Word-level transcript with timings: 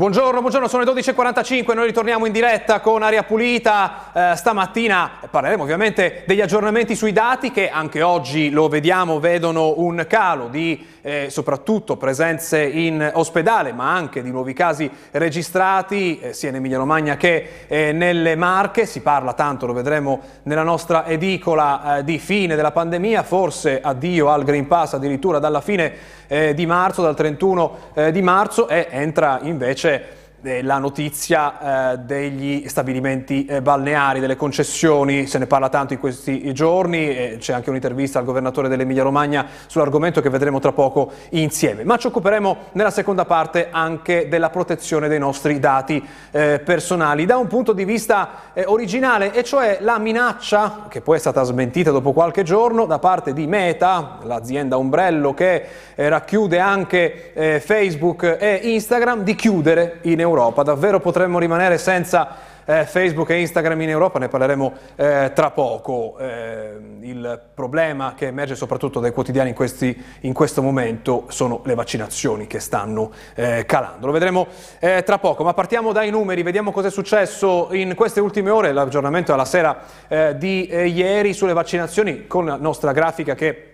Buongiorno, 0.00 0.40
buongiorno, 0.40 0.66
sono 0.66 0.82
le 0.82 0.90
12.45, 0.92 1.74
noi 1.74 1.84
ritorniamo 1.88 2.24
in 2.24 2.32
diretta 2.32 2.80
con 2.80 3.02
Aria 3.02 3.22
Pulita. 3.22 4.32
Eh, 4.32 4.34
stamattina 4.34 5.10
parleremo 5.28 5.62
ovviamente 5.62 6.22
degli 6.26 6.40
aggiornamenti 6.40 6.96
sui 6.96 7.12
dati 7.12 7.50
che 7.50 7.68
anche 7.68 8.00
oggi 8.00 8.48
lo 8.48 8.68
vediamo, 8.68 9.20
vedono 9.20 9.74
un 9.76 10.06
calo 10.08 10.48
di 10.48 10.86
eh, 11.02 11.26
soprattutto 11.28 11.98
presenze 11.98 12.64
in 12.64 13.10
ospedale, 13.12 13.74
ma 13.74 13.92
anche 13.92 14.22
di 14.22 14.30
nuovi 14.30 14.54
casi 14.54 14.90
registrati 15.10 16.18
eh, 16.18 16.32
sia 16.32 16.48
in 16.48 16.54
Emilia 16.54 16.78
Romagna 16.78 17.18
che 17.18 17.66
eh, 17.66 17.92
nelle 17.92 18.36
Marche. 18.36 18.86
Si 18.86 19.02
parla 19.02 19.34
tanto, 19.34 19.66
lo 19.66 19.74
vedremo 19.74 20.20
nella 20.44 20.62
nostra 20.62 21.06
edicola, 21.06 21.98
eh, 21.98 22.04
di 22.04 22.18
fine 22.18 22.56
della 22.56 22.72
pandemia, 22.72 23.22
forse 23.22 23.82
addio 23.82 24.30
al 24.30 24.44
Green 24.44 24.66
Pass 24.66 24.94
addirittura 24.94 25.38
dalla 25.38 25.60
fine 25.60 26.18
eh, 26.32 26.54
di 26.54 26.64
marzo, 26.64 27.02
dal 27.02 27.16
31 27.16 27.78
di 28.12 28.22
marzo 28.22 28.68
e 28.68 28.86
entra 28.90 29.40
invece 29.42 29.94
eh, 30.00 30.19
la 30.62 30.78
notizia 30.78 31.92
eh, 31.92 31.98
degli 31.98 32.66
stabilimenti 32.66 33.44
eh, 33.44 33.60
balneari, 33.60 34.20
delle 34.20 34.36
concessioni, 34.36 35.26
se 35.26 35.38
ne 35.38 35.46
parla 35.46 35.68
tanto 35.68 35.92
in 35.92 35.98
questi 35.98 36.52
giorni, 36.54 37.36
c'è 37.38 37.52
anche 37.52 37.68
un'intervista 37.68 38.18
al 38.18 38.24
governatore 38.24 38.68
dell'Emilia 38.68 39.02
Romagna 39.02 39.46
sull'argomento 39.66 40.22
che 40.22 40.30
vedremo 40.30 40.58
tra 40.58 40.72
poco 40.72 41.12
insieme. 41.30 41.84
Ma 41.84 41.98
ci 41.98 42.06
occuperemo 42.06 42.56
nella 42.72 42.90
seconda 42.90 43.26
parte 43.26 43.68
anche 43.70 44.28
della 44.28 44.48
protezione 44.48 45.08
dei 45.08 45.18
nostri 45.18 45.58
dati 45.58 46.02
eh, 46.30 46.60
personali. 46.64 47.26
Da 47.26 47.36
un 47.36 47.46
punto 47.46 47.72
di 47.72 47.84
vista 47.84 48.28
originale, 48.64 49.32
e 49.32 49.44
cioè 49.44 49.78
la 49.80 49.98
minaccia, 49.98 50.86
che 50.88 51.02
poi 51.02 51.16
è 51.16 51.20
stata 51.20 51.42
smentita 51.42 51.90
dopo 51.90 52.12
qualche 52.12 52.44
giorno, 52.44 52.86
da 52.86 52.98
parte 52.98 53.32
di 53.32 53.46
Meta, 53.46 54.18
l'azienda 54.22 54.78
ombrello 54.78 55.34
che 55.34 55.64
racchiude 55.96 56.58
anche 56.58 57.60
Facebook 57.62 58.36
e 58.38 58.60
Instagram, 58.62 59.22
di 59.22 59.34
chiudere 59.34 59.98
in 60.02 60.20
Europa 60.20 60.28
Europa. 60.30 60.62
Davvero 60.62 60.98
potremmo 61.00 61.38
rimanere 61.38 61.78
senza 61.78 62.36
eh, 62.64 62.84
Facebook 62.84 63.30
e 63.30 63.40
Instagram 63.40 63.80
in 63.82 63.88
Europa, 63.88 64.18
ne 64.18 64.28
parleremo 64.28 64.72
eh, 64.96 65.32
tra 65.34 65.50
poco. 65.50 66.16
Eh, 66.18 66.78
il 67.00 67.40
problema 67.54 68.14
che 68.16 68.26
emerge 68.26 68.54
soprattutto 68.54 69.00
dai 69.00 69.12
quotidiani 69.12 69.50
in, 69.50 69.54
questi, 69.54 70.04
in, 70.20 70.32
questo 70.32 70.62
momento 70.62 71.24
sono 71.28 71.62
le 71.64 71.74
vaccinazioni 71.74 72.46
che 72.46 72.60
stanno 72.60 73.10
eh, 73.34 73.64
calando. 73.66 74.06
Lo 74.06 74.12
vedremo 74.12 74.46
eh, 74.78 75.02
tra 75.02 75.18
poco, 75.18 75.42
ma 75.42 75.54
partiamo 75.54 75.92
dai 75.92 76.10
numeri, 76.10 76.42
vediamo 76.42 76.70
cosa 76.70 76.88
è 76.88 76.90
successo 76.90 77.68
in 77.72 77.94
queste 77.94 78.20
ultime 78.20 78.50
ore, 78.50 78.72
l'aggiornamento 78.72 79.32
alla 79.32 79.44
sera 79.44 79.78
eh, 80.08 80.36
di 80.36 80.72
ieri 80.72 81.32
sulle 81.32 81.52
vaccinazioni 81.52 82.26
con 82.26 82.44
la 82.44 82.56
nostra 82.56 82.92
grafica 82.92 83.34
che 83.34 83.69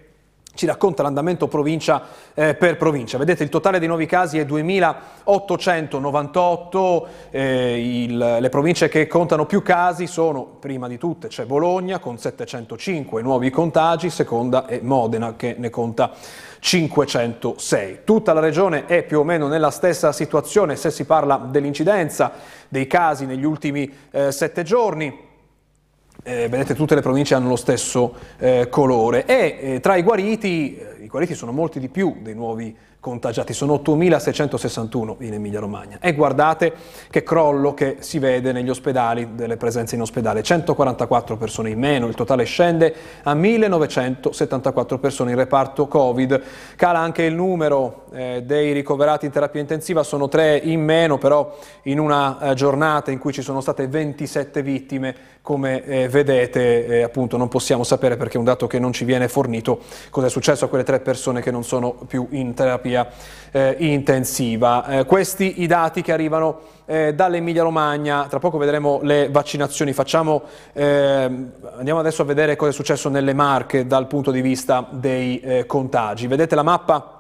ci 0.56 0.66
racconta 0.66 1.04
l'andamento 1.04 1.46
provincia 1.46 2.02
eh, 2.34 2.54
per 2.54 2.76
provincia. 2.76 3.18
Vedete 3.18 3.44
il 3.44 3.48
totale 3.48 3.78
dei 3.78 3.86
nuovi 3.86 4.06
casi 4.06 4.38
è 4.38 4.44
2.898, 4.44 7.02
eh, 7.30 8.02
il, 8.02 8.38
le 8.40 8.48
province 8.48 8.88
che 8.88 9.06
contano 9.06 9.46
più 9.46 9.62
casi 9.62 10.08
sono, 10.08 10.44
prima 10.44 10.88
di 10.88 10.98
tutte 10.98 11.28
c'è 11.28 11.44
Bologna 11.44 12.00
con 12.00 12.18
705 12.18 13.22
nuovi 13.22 13.50
contagi, 13.50 14.10
seconda 14.10 14.66
è 14.66 14.80
Modena 14.82 15.36
che 15.36 15.54
ne 15.58 15.70
conta 15.70 16.10
506. 16.58 18.00
Tutta 18.04 18.32
la 18.32 18.40
regione 18.40 18.86
è 18.86 19.04
più 19.04 19.20
o 19.20 19.24
meno 19.24 19.46
nella 19.46 19.70
stessa 19.70 20.10
situazione 20.12 20.74
se 20.76 20.90
si 20.90 21.04
parla 21.04 21.36
dell'incidenza 21.36 22.32
dei 22.68 22.86
casi 22.86 23.26
negli 23.26 23.44
ultimi 23.44 23.92
eh, 24.10 24.32
sette 24.32 24.62
giorni 24.62 25.25
eh, 26.26 26.48
vedete 26.48 26.74
tutte 26.74 26.96
le 26.96 27.02
province 27.02 27.36
hanno 27.36 27.48
lo 27.48 27.56
stesso 27.56 28.14
eh, 28.38 28.66
colore. 28.68 29.26
E 29.26 29.58
eh, 29.60 29.80
tra 29.80 29.94
i 29.94 30.02
guariti, 30.02 30.76
eh, 30.76 31.04
i 31.04 31.06
guariti 31.06 31.36
sono 31.36 31.52
molti 31.52 31.78
di 31.78 31.88
più 31.88 32.16
dei 32.20 32.34
nuovi 32.34 32.76
contagiati, 33.06 33.52
sono 33.52 33.74
8.661 33.76 35.14
in 35.20 35.34
Emilia 35.34 35.60
Romagna 35.60 35.98
e 36.00 36.12
guardate 36.12 36.72
che 37.08 37.22
crollo 37.22 37.72
che 37.72 37.98
si 38.00 38.18
vede 38.18 38.50
negli 38.50 38.68
ospedali, 38.68 39.36
delle 39.36 39.56
presenze 39.56 39.94
in 39.94 40.00
ospedale, 40.00 40.42
144 40.42 41.36
persone 41.36 41.70
in 41.70 41.78
meno, 41.78 42.08
il 42.08 42.16
totale 42.16 42.42
scende 42.42 42.92
a 43.22 43.32
1.974 43.32 44.98
persone 44.98 45.30
in 45.30 45.36
reparto 45.36 45.86
Covid, 45.86 46.42
cala 46.74 46.98
anche 46.98 47.22
il 47.22 47.34
numero 47.34 48.06
eh, 48.12 48.42
dei 48.44 48.72
ricoverati 48.72 49.24
in 49.24 49.30
terapia 49.30 49.60
intensiva, 49.60 50.02
sono 50.02 50.26
tre 50.28 50.56
in 50.56 50.82
meno 50.82 51.16
però 51.16 51.56
in 51.82 52.00
una 52.00 52.40
eh, 52.40 52.54
giornata 52.54 53.12
in 53.12 53.20
cui 53.20 53.32
ci 53.32 53.42
sono 53.42 53.60
state 53.60 53.86
27 53.86 54.62
vittime 54.64 55.14
come 55.42 55.84
eh, 55.84 56.08
vedete 56.08 56.86
eh, 56.86 57.02
appunto 57.02 57.36
non 57.36 57.46
possiamo 57.46 57.84
sapere 57.84 58.16
perché 58.16 58.34
è 58.34 58.38
un 58.38 58.44
dato 58.44 58.66
che 58.66 58.80
non 58.80 58.92
ci 58.92 59.04
viene 59.04 59.28
fornito. 59.28 59.78
Cosa 60.10 60.26
è 60.26 60.30
successo 60.30 60.64
a 60.64 60.68
quelle 60.68 60.82
tre 60.82 60.98
persone 60.98 61.40
che 61.40 61.52
non 61.52 61.62
sono 61.62 61.92
più 61.92 62.26
in 62.30 62.52
terapia 62.52 62.95
eh, 63.50 63.76
intensiva. 63.80 64.86
Eh, 64.86 65.04
questi 65.04 65.62
i 65.62 65.66
dati 65.66 66.02
che 66.02 66.12
arrivano 66.12 66.60
eh, 66.84 67.14
dall'Emilia 67.14 67.62
Romagna, 67.62 68.26
tra 68.28 68.38
poco 68.38 68.58
vedremo 68.58 69.00
le 69.02 69.28
vaccinazioni, 69.30 69.92
Facciamo, 69.92 70.42
ehm, 70.72 71.52
andiamo 71.76 71.98
adesso 71.98 72.22
a 72.22 72.26
vedere 72.26 72.54
cosa 72.54 72.70
è 72.70 72.74
successo 72.74 73.08
nelle 73.08 73.34
Marche 73.34 73.86
dal 73.86 74.06
punto 74.06 74.30
di 74.30 74.40
vista 74.40 74.86
dei 74.90 75.40
eh, 75.40 75.66
contagi. 75.66 76.26
Vedete 76.26 76.54
la 76.54 76.62
mappa 76.62 77.10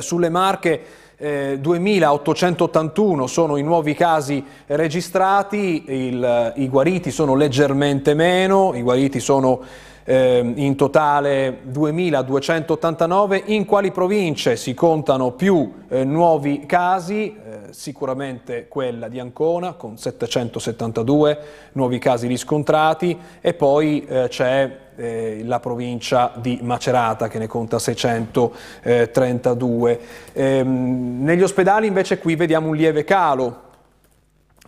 sulle 0.00 0.28
Marche 0.28 0.84
eh, 1.20 1.58
2.881 1.62 3.24
sono 3.24 3.58
i 3.58 3.62
nuovi 3.62 3.94
casi 3.94 4.42
registrati, 4.66 5.84
il, 5.86 6.52
i 6.56 6.68
guariti 6.68 7.10
sono 7.10 7.34
leggermente 7.34 8.14
meno, 8.14 8.72
i 8.74 8.80
guariti 8.80 9.20
sono 9.20 9.60
eh, 10.10 10.52
in 10.56 10.74
totale 10.74 11.60
2.289, 11.70 13.42
in 13.46 13.64
quali 13.64 13.92
province 13.92 14.56
si 14.56 14.74
contano 14.74 15.30
più 15.30 15.72
eh, 15.88 16.02
nuovi 16.02 16.66
casi? 16.66 17.32
Eh, 17.32 17.58
sicuramente 17.70 18.66
quella 18.66 19.06
di 19.06 19.20
Ancona 19.20 19.74
con 19.74 19.96
772 19.96 21.38
nuovi 21.74 22.00
casi 22.00 22.26
riscontrati 22.26 23.16
e 23.40 23.54
poi 23.54 24.04
eh, 24.04 24.26
c'è 24.28 24.78
eh, 24.96 25.42
la 25.44 25.60
provincia 25.60 26.32
di 26.34 26.58
Macerata 26.60 27.28
che 27.28 27.38
ne 27.38 27.46
conta 27.46 27.78
632. 27.78 30.00
Ehm, 30.32 31.22
negli 31.22 31.42
ospedali 31.42 31.86
invece 31.86 32.18
qui 32.18 32.34
vediamo 32.34 32.70
un 32.70 32.74
lieve 32.74 33.04
calo 33.04 33.68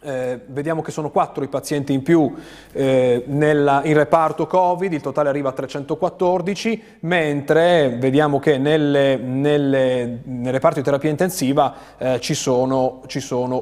eh, 0.02 0.40
vediamo 0.46 0.82
che 0.82 0.90
sono 0.90 1.10
quattro 1.10 1.44
i 1.44 1.48
pazienti 1.48 1.92
in 1.92 2.02
più 2.02 2.34
eh, 2.72 3.24
nella, 3.26 3.82
in 3.84 3.94
reparto 3.94 4.46
Covid, 4.46 4.92
il 4.92 5.00
totale 5.00 5.28
arriva 5.28 5.50
a 5.50 5.52
314, 5.52 6.82
mentre 7.00 7.96
vediamo 7.98 8.38
che 8.38 8.58
nelle, 8.58 9.16
nelle, 9.16 10.20
nel 10.24 10.52
reparto 10.52 10.78
di 10.78 10.84
terapia 10.84 11.10
intensiva 11.10 11.74
eh, 11.98 12.20
ci, 12.20 12.34
sono, 12.34 13.02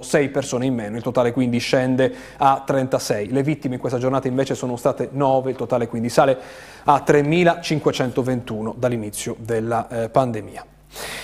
sei 0.00 0.28
persone 0.30 0.66
in 0.66 0.74
meno, 0.74 0.96
il 0.96 1.02
totale 1.02 1.32
quindi 1.32 1.58
scende 1.58 2.12
a 2.38 2.62
36. 2.66 3.30
Le 3.30 3.42
vittime 3.42 3.74
in 3.74 3.80
questa 3.80 3.98
giornata 3.98 4.28
invece 4.28 4.54
sono 4.54 4.76
state 4.76 5.08
9, 5.12 5.50
il 5.50 5.56
totale 5.56 5.88
quindi 5.88 6.08
sale 6.08 6.38
a 6.84 7.02
3.521 7.06 8.74
dall'inizio 8.76 9.36
della 9.38 9.88
eh, 9.88 10.08
pandemia. 10.08 10.64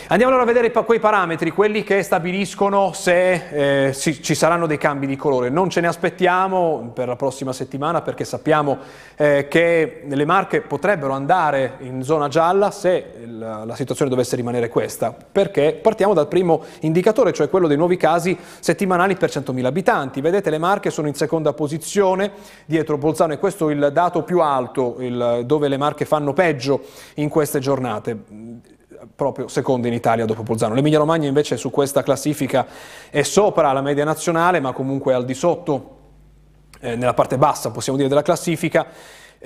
Andiamo 0.09 0.33
allora 0.33 0.49
a 0.49 0.53
vedere 0.55 0.71
quei 0.85 1.01
parametri, 1.01 1.51
quelli 1.51 1.83
che 1.83 2.05
stabiliscono 2.05 2.93
se 2.93 3.89
eh, 3.89 3.93
ci 3.93 4.35
saranno 4.37 4.69
dei 4.69 4.79
cambi 4.79 5.05
di 5.09 5.17
colore. 5.17 5.49
Non 5.49 5.69
ce 5.69 5.81
ne 5.81 5.89
aspettiamo 5.89 6.93
per 6.95 7.09
la 7.09 7.17
prossima 7.17 7.53
settimana 7.53 8.03
perché 8.03 8.25
sappiamo 8.25 8.79
eh, 9.17 9.49
che 9.49 10.05
le 10.07 10.25
marche 10.25 10.61
potrebbero 10.61 11.13
andare 11.13 11.79
in 11.81 12.05
zona 12.05 12.29
gialla 12.29 12.71
se 12.71 13.15
la, 13.27 13.65
la, 13.65 13.75
situazione 13.75 14.09
dovesse 14.09 14.37
rimanere 14.37 14.69
questa, 14.69 15.13
perché 15.13 15.77
partiamo 15.83 16.15
dal 16.15 16.29
primo 16.29 16.63
indicatore, 16.81 17.33
cioè 17.33 17.49
quello 17.49 17.67
dei 17.67 17.77
nuovi 17.77 17.97
casi 17.97 18.39
settimanali 18.61 19.17
per 19.17 19.31
100.000 19.31 19.65
abitanti. 19.65 20.21
Vedete 20.21 20.51
le 20.51 20.59
marche 20.59 20.91
sono 20.91 21.09
in 21.09 21.15
seconda 21.15 21.53
posizione 21.53 22.31
dietro 22.65 22.97
Bolzano 22.97 23.33
e 23.33 23.39
questo 23.39 23.71
è 23.71 23.75
il 23.75 23.91
dato 23.93 24.23
più 24.23 24.41
alto, 24.41 24.97
il, 25.01 25.43
dove 25.45 25.67
le 25.67 25.77
marche 25.77 26.05
fanno 26.05 26.33
peggio 26.33 26.83
in 27.15 27.29
queste 27.29 27.59
giornate 27.59 28.75
proprio 29.15 29.49
secondo 29.49 29.87
in 29.87 29.93
Italia 29.93 30.25
dopo 30.25 30.43
Bolzano. 30.43 30.75
L'Emilia 30.75 30.99
Romagna 30.99 31.29
invece 31.29 31.57
su 31.57 31.71
questa 31.71 32.03
classifica 32.03 32.67
è 33.11 33.23
sopra 33.23 33.73
la 33.73 33.83
media 33.83 34.05
nazionale, 34.05 34.61
ma 34.61 34.73
comunque 34.73 35.15
al 35.15 35.25
di 35.25 35.35
sotto, 35.35 35.97
eh, 36.81 36.97
nella 36.97 37.15
parte 37.15 37.39
bassa 37.39 37.71
possiamo 37.71 37.97
dire 37.97 38.09
della 38.09 38.23
classifica, 38.23 38.87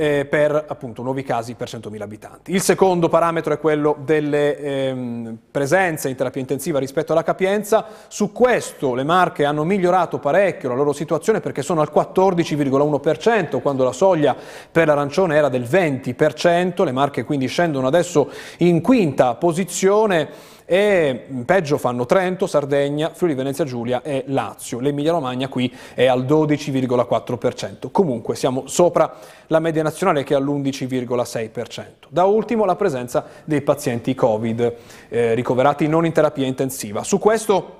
eh, 0.00 0.24
per 0.24 0.64
appunto 0.66 1.02
nuovi 1.02 1.22
casi 1.22 1.52
per 1.52 1.68
100.000 1.68 2.00
abitanti. 2.00 2.54
Il 2.54 2.62
secondo 2.62 3.10
parametro 3.10 3.52
è 3.52 3.58
quello 3.58 3.98
delle 4.02 4.56
ehm, 4.56 5.38
presenze 5.50 6.08
in 6.08 6.16
terapia 6.16 6.40
intensiva 6.40 6.78
rispetto 6.78 7.12
alla 7.12 7.22
capienza. 7.22 7.84
Su 8.08 8.32
questo 8.32 8.94
le 8.94 9.04
Marche 9.04 9.44
hanno 9.44 9.62
migliorato 9.62 10.18
parecchio 10.18 10.70
la 10.70 10.74
loro 10.74 10.94
situazione 10.94 11.40
perché 11.40 11.60
sono 11.60 11.82
al 11.82 11.90
14,1% 11.94 13.60
quando 13.60 13.84
la 13.84 13.92
soglia 13.92 14.34
per 14.72 14.86
l'arancione 14.86 15.36
era 15.36 15.50
del 15.50 15.64
20%, 15.64 16.82
le 16.82 16.92
Marche 16.92 17.24
quindi 17.24 17.46
scendono 17.46 17.86
adesso 17.86 18.30
in 18.58 18.80
quinta 18.80 19.34
posizione 19.34 20.28
e 20.72 21.26
peggio 21.44 21.78
fanno 21.78 22.06
Trento, 22.06 22.46
Sardegna, 22.46 23.10
Friuli 23.12 23.34
Venezia 23.34 23.64
Giulia 23.64 24.02
e 24.02 24.22
Lazio. 24.28 24.78
L'Emilia 24.78 25.10
Romagna 25.10 25.48
qui 25.48 25.74
è 25.94 26.06
al 26.06 26.24
12,4%. 26.24 27.90
Comunque 27.90 28.36
siamo 28.36 28.68
sopra 28.68 29.16
la 29.48 29.58
media 29.58 29.82
nazionale 29.82 30.22
che 30.22 30.34
è 30.34 30.36
all'11,6%. 30.36 31.84
Da 32.08 32.22
ultimo 32.22 32.64
la 32.64 32.76
presenza 32.76 33.26
dei 33.42 33.62
pazienti 33.62 34.14
Covid 34.14 34.74
eh, 35.08 35.34
ricoverati 35.34 35.88
non 35.88 36.06
in 36.06 36.12
terapia 36.12 36.46
intensiva. 36.46 37.02
Su 37.02 37.18
questo 37.18 37.79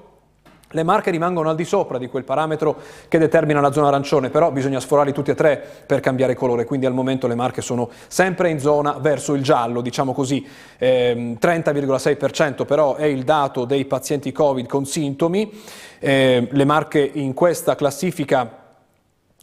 Le 0.73 0.85
marche 0.85 1.11
rimangono 1.11 1.51
al 1.51 1.57
di 1.57 1.65
sopra 1.65 1.99
di 1.99 2.07
quel 2.07 2.23
parametro 2.23 2.77
che 3.09 3.19
determina 3.19 3.61
la 3.61 3.73
zona 3.73 3.89
arancione, 3.89 4.31
però 4.31 4.53
bisogna 4.53 4.79
sforarli 4.79 5.13
tutti 5.13 5.33
e 5.33 5.35
tre 5.35 5.61
per 5.85 5.99
cambiare 5.99 6.37
colore, 6.37 6.65
quindi 6.65 6.87
al 6.87 6.93
momento 6.93 7.27
le 7.27 7.35
marche 7.35 7.61
sono 7.61 7.91
sempre 8.07 8.51
in 8.51 8.61
zona 8.61 8.93
verso 9.01 9.35
il 9.35 9.43
giallo, 9.43 9.81
diciamo 9.81 10.13
così. 10.13 10.47
Eh, 10.79 11.37
30,6% 11.41 12.65
però 12.67 12.95
è 12.95 13.07
il 13.07 13.25
dato 13.25 13.65
dei 13.65 13.85
pazienti 13.85 14.31
Covid 14.31 14.69
con 14.69 14.87
sintomi. 14.87 15.51
Eh, 15.99 16.47
le 16.49 16.65
marche 16.65 17.11
in 17.15 17.35
questa 17.35 17.75
classifica 17.75 18.60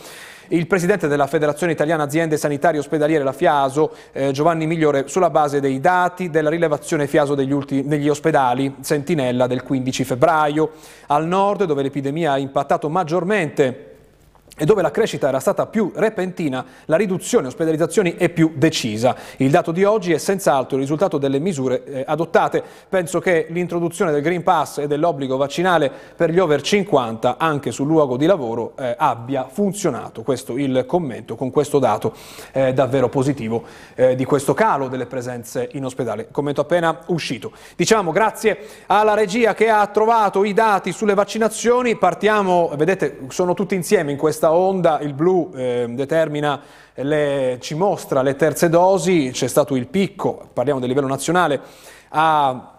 il 0.48 0.66
presidente 0.66 1.08
della 1.08 1.28
Federazione 1.28 1.74
Italiana 1.74 2.02
Aziende 2.02 2.38
Sanitarie 2.38 2.80
Ospedaliere, 2.80 3.24
la 3.24 3.34
FIASO, 3.34 3.94
eh, 4.14 4.32
Giovanni 4.32 4.66
Migliore, 4.66 5.08
sulla 5.08 5.30
base 5.30 5.60
dei 5.60 5.80
dati 5.80 6.32
della 6.32 6.50
rilevazione 6.50 7.06
FIASO 7.06 7.36
degli, 7.36 7.84
degli 7.84 8.10
ospedali 8.10 8.78
Sentinella 8.80 9.46
del 9.46 9.62
15 9.62 10.04
febbraio. 10.04 10.72
Al 11.06 11.28
nord, 11.28 11.66
dove 11.66 11.84
l'epidemia 11.84 12.32
ha 12.32 12.38
impattato 12.40 12.90
maggiormente 12.90 13.92
e 14.58 14.66
dove 14.66 14.82
la 14.82 14.90
crescita 14.90 15.28
era 15.28 15.40
stata 15.40 15.68
più 15.68 15.92
repentina, 15.94 16.66
la 16.86 16.96
riduzione 16.96 17.48
ospedalizzazioni 17.48 18.16
è 18.16 18.30
più 18.30 18.54
decisa. 18.56 19.16
Il 19.38 19.52
dato 19.52 19.72
di 19.72 19.84
oggi 19.84 20.14
è 20.14 20.18
senz'altro 20.18 20.78
il 20.78 20.82
risultato 20.82 21.20
delle 21.20 21.38
misure 21.38 21.84
eh, 21.84 22.04
adottate. 22.08 22.64
Penso 22.90 23.20
che 23.20 23.46
l'introduzione 23.50 24.12
del 24.12 24.24
Green 24.24 24.42
Pass 24.42 24.80
e 24.80 24.88
dell'obbligo 24.88 25.38
vaccinale 25.38 25.92
per 26.16 26.32
gli 26.32 26.40
over 26.40 26.62
50 26.62 27.38
anche 27.38 27.72
sul 27.72 27.86
luogo 27.86 28.18
di 28.18 28.26
lavoro 28.26 28.74
eh, 28.78 28.96
abbia 28.98 29.48
funzionato. 29.48 30.24
Questo 30.24 30.58
il 30.58 30.86
commento 30.88 31.36
con 31.36 31.52
questo 31.52 31.78
dato 31.78 32.14
eh, 32.52 32.74
davvero 32.74 33.10
positivo 33.10 33.64
eh, 33.94 34.16
di 34.16 34.26
questo 34.26 34.56
calo 34.56 34.88
delle 34.88 35.06
presenze 35.06 35.70
in 35.74 35.86
ospedale. 35.86 36.30
Commento 36.32 36.62
appena 36.62 37.02
uscito. 37.08 37.52
Diciamo 37.76 38.12
grazie 38.12 38.58
alla 38.88 39.14
regia 39.14 39.54
che 39.54 39.70
ha 39.70 39.86
trovato 39.88 40.44
i 40.44 40.54
dati 40.54 40.92
sulle 40.92 41.14
vaccinazioni. 41.14 41.96
Partiamo, 41.96 42.72
vedete, 42.76 43.20
sono 43.30 43.54
tutti 43.54 43.76
insieme 43.76 44.12
in 44.12 44.18
questa 44.18 44.47
questa 44.48 44.54
onda, 44.54 45.00
il 45.02 45.14
blu 45.14 45.52
eh, 45.56 45.86
determina 45.90 46.62
le, 46.96 47.58
ci 47.60 47.76
mostra 47.76 48.22
le 48.22 48.36
terze 48.36 48.70
dosi, 48.70 49.30
c'è 49.34 49.48
stato 49.48 49.76
il 49.76 49.88
picco, 49.88 50.50
parliamo 50.54 50.80
del 50.80 50.90
livello 50.90 51.08
nazionale, 51.08 51.60
a, 52.10 52.74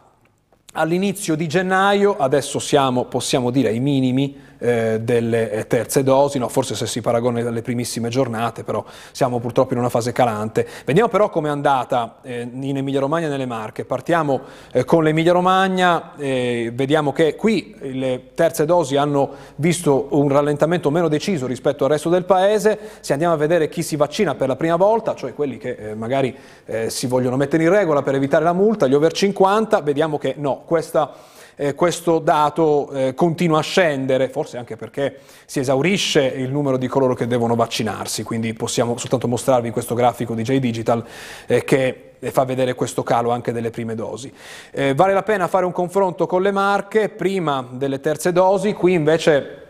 all'inizio 0.73 1.35
di 1.35 1.47
gennaio, 1.47 2.17
adesso 2.17 2.59
siamo, 2.59 3.05
possiamo 3.05 3.51
dire, 3.51 3.69
ai 3.69 3.81
minimi, 3.81 4.37
eh, 4.59 5.01
delle 5.01 5.51
eh, 5.51 5.67
terze 5.67 6.03
dosi, 6.03 6.39
no, 6.39 6.49
forse 6.49 6.75
se 6.75 6.87
si 6.87 7.01
paragona 7.01 7.41
alle 7.41 7.63
primissime 7.63 8.09
giornate, 8.09 8.65
però 8.65 8.85
siamo 9.13 9.39
purtroppo 9.39 9.73
in 9.73 9.79
una 9.79 9.89
fase 9.89 10.13
calante. 10.13 10.67
Vediamo 10.85 11.09
però 11.09 11.31
come 11.31 11.49
è 11.49 11.51
andata 11.51 12.17
eh, 12.23 12.49
in 12.51 12.77
Emilia 12.77 13.01
Romagna 13.01 13.27
e 13.27 13.31
nelle 13.31 13.47
Marche. 13.47 13.85
Partiamo 13.85 14.41
eh, 14.73 14.85
con 14.85 15.03
l'Emilia 15.03 15.33
Romagna, 15.33 16.13
vediamo 16.17 17.13
che 17.13 17.37
qui 17.37 17.75
le 17.79 18.31
terze 18.35 18.65
dosi 18.65 18.97
hanno 18.97 19.31
visto 19.57 20.09
un 20.11 20.29
rallentamento 20.29 20.91
meno 20.91 21.09
deciso 21.09 21.47
rispetto 21.47 21.85
al 21.85 21.91
resto 21.91 22.09
del 22.09 22.25
paese. 22.25 22.79
Se 23.01 23.13
andiamo 23.13 23.35
a 23.35 23.37
vedere 23.37 23.69
chi 23.69 23.83
si 23.83 23.97
vaccina 23.97 24.35
per 24.35 24.49
la 24.49 24.57
prima 24.57 24.77
volta, 24.77 25.15
cioè 25.15 25.35
quelli 25.35 25.59
che 25.59 25.77
eh, 25.79 25.95
magari 25.95 26.35
eh, 26.67 26.91
si 26.91 27.07
vogliono 27.07 27.37
mettere 27.37 27.63
in 27.63 27.71
regola 27.71 28.03
per 28.03 28.15
evitare 28.15 28.45
la 28.45 28.53
multa, 28.53 28.87
gli 28.87 28.95
over 28.95 29.13
50, 29.13 29.81
vediamo 29.83 30.19
che 30.19 30.35
no, 30.37 30.63
questa 30.65 31.13
eh, 31.59 31.75
questo 31.75 32.21
dato 32.21 32.89
eh, 32.93 33.15
continua 33.15 33.59
a 33.59 33.63
scendere, 33.63 34.29
forse 34.29 34.57
anche 34.59 34.77
perché 34.77 35.19
si 35.45 35.59
esaurisce 35.59 36.25
il 36.25 36.51
numero 36.51 36.77
di 36.77 36.87
coloro 36.87 37.15
che 37.15 37.27
devono 37.27 37.57
vaccinarsi, 37.57 38.23
quindi 38.23 38.55
possiamo 38.55 38.97
soltanto 38.97 39.27
mostrarvi 39.27 39.71
questo 39.71 39.95
grafico 39.95 40.35
di 40.35 40.43
J 40.43 40.59
Digital 40.59 41.05
eh, 41.47 41.65
che 41.65 42.05
fa 42.21 42.45
vedere 42.45 42.75
questo 42.75 43.03
calo 43.03 43.31
anche 43.31 43.53
delle 43.53 43.71
prime 43.71 43.97
dosi. 43.97 44.33
Eh, 44.71 44.95
vale 44.95 45.13
la 45.13 45.23
pena 45.23 45.49
fare 45.49 45.65
un 45.65 45.73
confronto 45.73 46.27
con 46.27 46.43
le 46.43 46.53
marche 46.53 47.09
prima 47.09 47.67
delle 47.71 48.01
terze 48.01 48.31
dosi, 48.31 48.73
qui 48.73 48.93
invece 48.93 49.67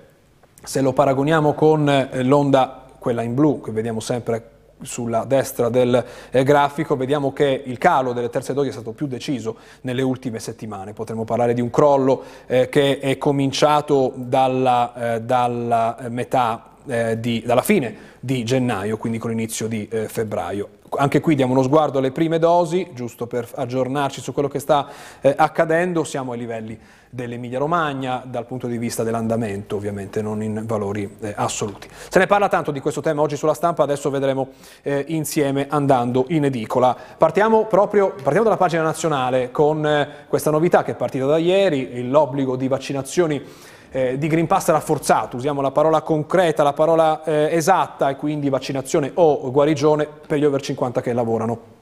se 0.62 0.82
lo 0.82 0.92
paragoniamo 0.92 1.54
con 1.54 1.88
eh, 1.88 2.22
l'onda, 2.22 2.84
quella 2.98 3.22
in 3.22 3.34
blu, 3.34 3.62
che 3.62 3.70
vediamo 3.70 4.00
sempre 4.00 4.56
sulla 4.82 5.24
destra 5.24 5.68
del 5.68 6.04
eh, 6.30 6.42
grafico 6.42 6.96
vediamo 6.96 7.32
che 7.32 7.62
il 7.64 7.78
calo 7.78 8.12
delle 8.12 8.30
terze 8.30 8.54
dosi 8.54 8.68
è 8.68 8.72
stato 8.72 8.92
più 8.92 9.06
deciso 9.06 9.56
nelle 9.82 10.02
ultime 10.02 10.38
settimane. 10.38 10.92
Potremmo 10.92 11.24
parlare 11.24 11.54
di 11.54 11.60
un 11.60 11.70
crollo 11.70 12.22
eh, 12.46 12.68
che 12.68 12.98
è 12.98 13.18
cominciato 13.18 14.12
dalla, 14.14 15.14
eh, 15.14 15.20
dalla 15.22 15.96
metà 16.08 16.70
eh, 16.86 17.20
di, 17.20 17.42
dalla 17.44 17.62
fine 17.62 18.16
di 18.20 18.44
gennaio, 18.44 18.96
quindi 18.96 19.18
con 19.18 19.30
l'inizio 19.30 19.68
di 19.68 19.86
eh, 19.88 20.08
febbraio. 20.08 20.77
Anche 20.96 21.20
qui 21.20 21.34
diamo 21.34 21.52
uno 21.52 21.62
sguardo 21.62 21.98
alle 21.98 22.12
prime 22.12 22.38
dosi, 22.38 22.90
giusto 22.94 23.26
per 23.26 23.48
aggiornarci 23.54 24.20
su 24.20 24.32
quello 24.32 24.48
che 24.48 24.58
sta 24.58 24.88
eh, 25.20 25.34
accadendo, 25.36 26.04
siamo 26.04 26.32
ai 26.32 26.38
livelli 26.38 26.78
dell'Emilia 27.10 27.58
Romagna 27.58 28.22
dal 28.24 28.46
punto 28.46 28.66
di 28.66 28.78
vista 28.78 29.02
dell'andamento, 29.02 29.76
ovviamente 29.76 30.22
non 30.22 30.42
in 30.42 30.62
valori 30.66 31.16
eh, 31.20 31.32
assoluti. 31.36 31.88
Se 32.08 32.18
ne 32.18 32.26
parla 32.26 32.48
tanto 32.48 32.70
di 32.70 32.80
questo 32.80 33.00
tema 33.00 33.22
oggi 33.22 33.36
sulla 33.36 33.54
stampa, 33.54 33.82
adesso 33.82 34.10
vedremo 34.10 34.48
eh, 34.82 35.04
insieme 35.08 35.66
andando 35.68 36.26
in 36.28 36.44
edicola. 36.44 36.96
Partiamo 37.16 37.66
proprio 37.66 38.10
partiamo 38.10 38.44
dalla 38.44 38.56
pagina 38.56 38.82
nazionale 38.82 39.50
con 39.50 39.84
eh, 39.86 40.08
questa 40.28 40.50
novità 40.50 40.82
che 40.82 40.92
è 40.92 40.96
partita 40.96 41.26
da 41.26 41.38
ieri, 41.38 42.08
l'obbligo 42.08 42.56
di 42.56 42.68
vaccinazioni 42.68 43.42
eh, 43.90 44.18
di 44.18 44.26
Green 44.26 44.46
Pass 44.46 44.68
rafforzato, 44.68 45.36
usiamo 45.36 45.60
la 45.60 45.70
parola 45.70 46.02
concreta, 46.02 46.62
la 46.62 46.72
parola 46.72 47.22
eh, 47.24 47.48
esatta 47.52 48.10
e 48.10 48.16
quindi 48.16 48.48
vaccinazione 48.48 49.10
o 49.14 49.50
guarigione 49.50 50.06
per 50.26 50.38
gli 50.38 50.44
over 50.44 50.60
50 50.60 51.00
che 51.00 51.12
lavorano. 51.12 51.77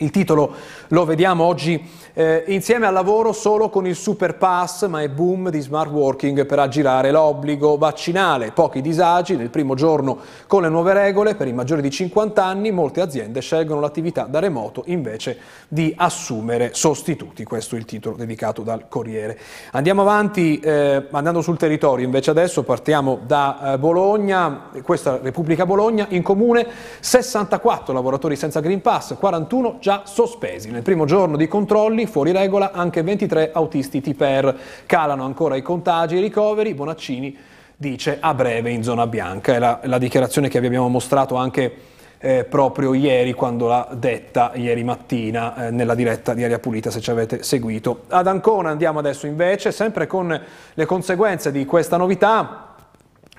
Il 0.00 0.10
titolo 0.10 0.54
lo 0.88 1.04
vediamo 1.04 1.44
oggi 1.44 1.78
eh, 2.14 2.44
insieme 2.46 2.86
al 2.86 2.94
lavoro 2.94 3.32
solo 3.32 3.68
con 3.68 3.86
il 3.86 3.94
super 3.94 4.36
pass, 4.36 4.86
ma 4.86 5.02
è 5.02 5.10
boom 5.10 5.50
di 5.50 5.60
smart 5.60 5.90
working 5.90 6.46
per 6.46 6.58
aggirare 6.58 7.10
l'obbligo 7.10 7.76
vaccinale. 7.76 8.50
Pochi 8.52 8.80
disagi 8.80 9.36
nel 9.36 9.50
primo 9.50 9.74
giorno 9.74 10.18
con 10.46 10.62
le 10.62 10.70
nuove 10.70 10.94
regole 10.94 11.34
per 11.34 11.48
i 11.48 11.52
maggiori 11.52 11.82
di 11.82 11.90
50 11.90 12.42
anni, 12.42 12.70
molte 12.70 13.02
aziende 13.02 13.42
scelgono 13.42 13.78
l'attività 13.78 14.22
da 14.22 14.38
remoto 14.38 14.84
invece 14.86 15.36
di 15.68 15.92
assumere 15.94 16.70
sostituti. 16.72 17.44
Questo 17.44 17.74
è 17.74 17.78
il 17.78 17.84
titolo 17.84 18.16
dedicato 18.16 18.62
dal 18.62 18.88
Corriere. 18.88 19.38
Andiamo 19.72 20.00
avanti 20.00 20.60
eh, 20.60 21.08
andando 21.10 21.42
sul 21.42 21.58
territorio, 21.58 22.06
invece 22.06 22.30
adesso 22.30 22.62
partiamo 22.62 23.18
da 23.26 23.74
eh, 23.74 23.78
Bologna, 23.78 24.70
questa 24.82 25.18
Repubblica 25.22 25.66
Bologna, 25.66 26.06
in 26.08 26.22
comune 26.22 26.66
64 27.00 27.92
lavoratori 27.92 28.34
senza 28.34 28.60
Green 28.60 28.80
Pass, 28.80 29.14
41 29.18 29.76
già 29.78 29.89
sospesi. 30.04 30.70
Nel 30.70 30.82
primo 30.82 31.04
giorno 31.04 31.36
di 31.36 31.48
controlli, 31.48 32.06
fuori 32.06 32.32
regola 32.32 32.72
anche 32.72 33.02
23 33.02 33.50
autisti 33.52 34.00
TPR. 34.00 34.54
Calano 34.86 35.24
ancora 35.24 35.56
i 35.56 35.62
contagi 35.62 36.14
e 36.14 36.18
i 36.18 36.22
ricoveri, 36.22 36.74
Bonaccini 36.74 37.36
dice 37.76 38.18
a 38.20 38.34
breve 38.34 38.70
in 38.70 38.82
zona 38.82 39.06
bianca. 39.06 39.54
È 39.54 39.58
la, 39.58 39.80
la 39.84 39.98
dichiarazione 39.98 40.48
che 40.48 40.60
vi 40.60 40.66
abbiamo 40.66 40.88
mostrato 40.88 41.34
anche 41.36 41.74
eh, 42.22 42.44
proprio 42.44 42.92
ieri 42.92 43.32
quando 43.32 43.66
l'ha 43.66 43.88
detta 43.92 44.52
ieri 44.54 44.84
mattina 44.84 45.68
eh, 45.68 45.70
nella 45.70 45.94
diretta 45.94 46.34
di 46.34 46.44
Aria 46.44 46.58
Pulita 46.58 46.90
se 46.90 47.00
ci 47.00 47.10
avete 47.10 47.42
seguito. 47.42 48.02
Ad 48.08 48.26
Ancona 48.26 48.68
andiamo 48.68 48.98
adesso 48.98 49.26
invece, 49.26 49.72
sempre 49.72 50.06
con 50.06 50.40
le 50.74 50.84
conseguenze 50.84 51.50
di 51.50 51.64
questa 51.64 51.96
novità 51.96 52.69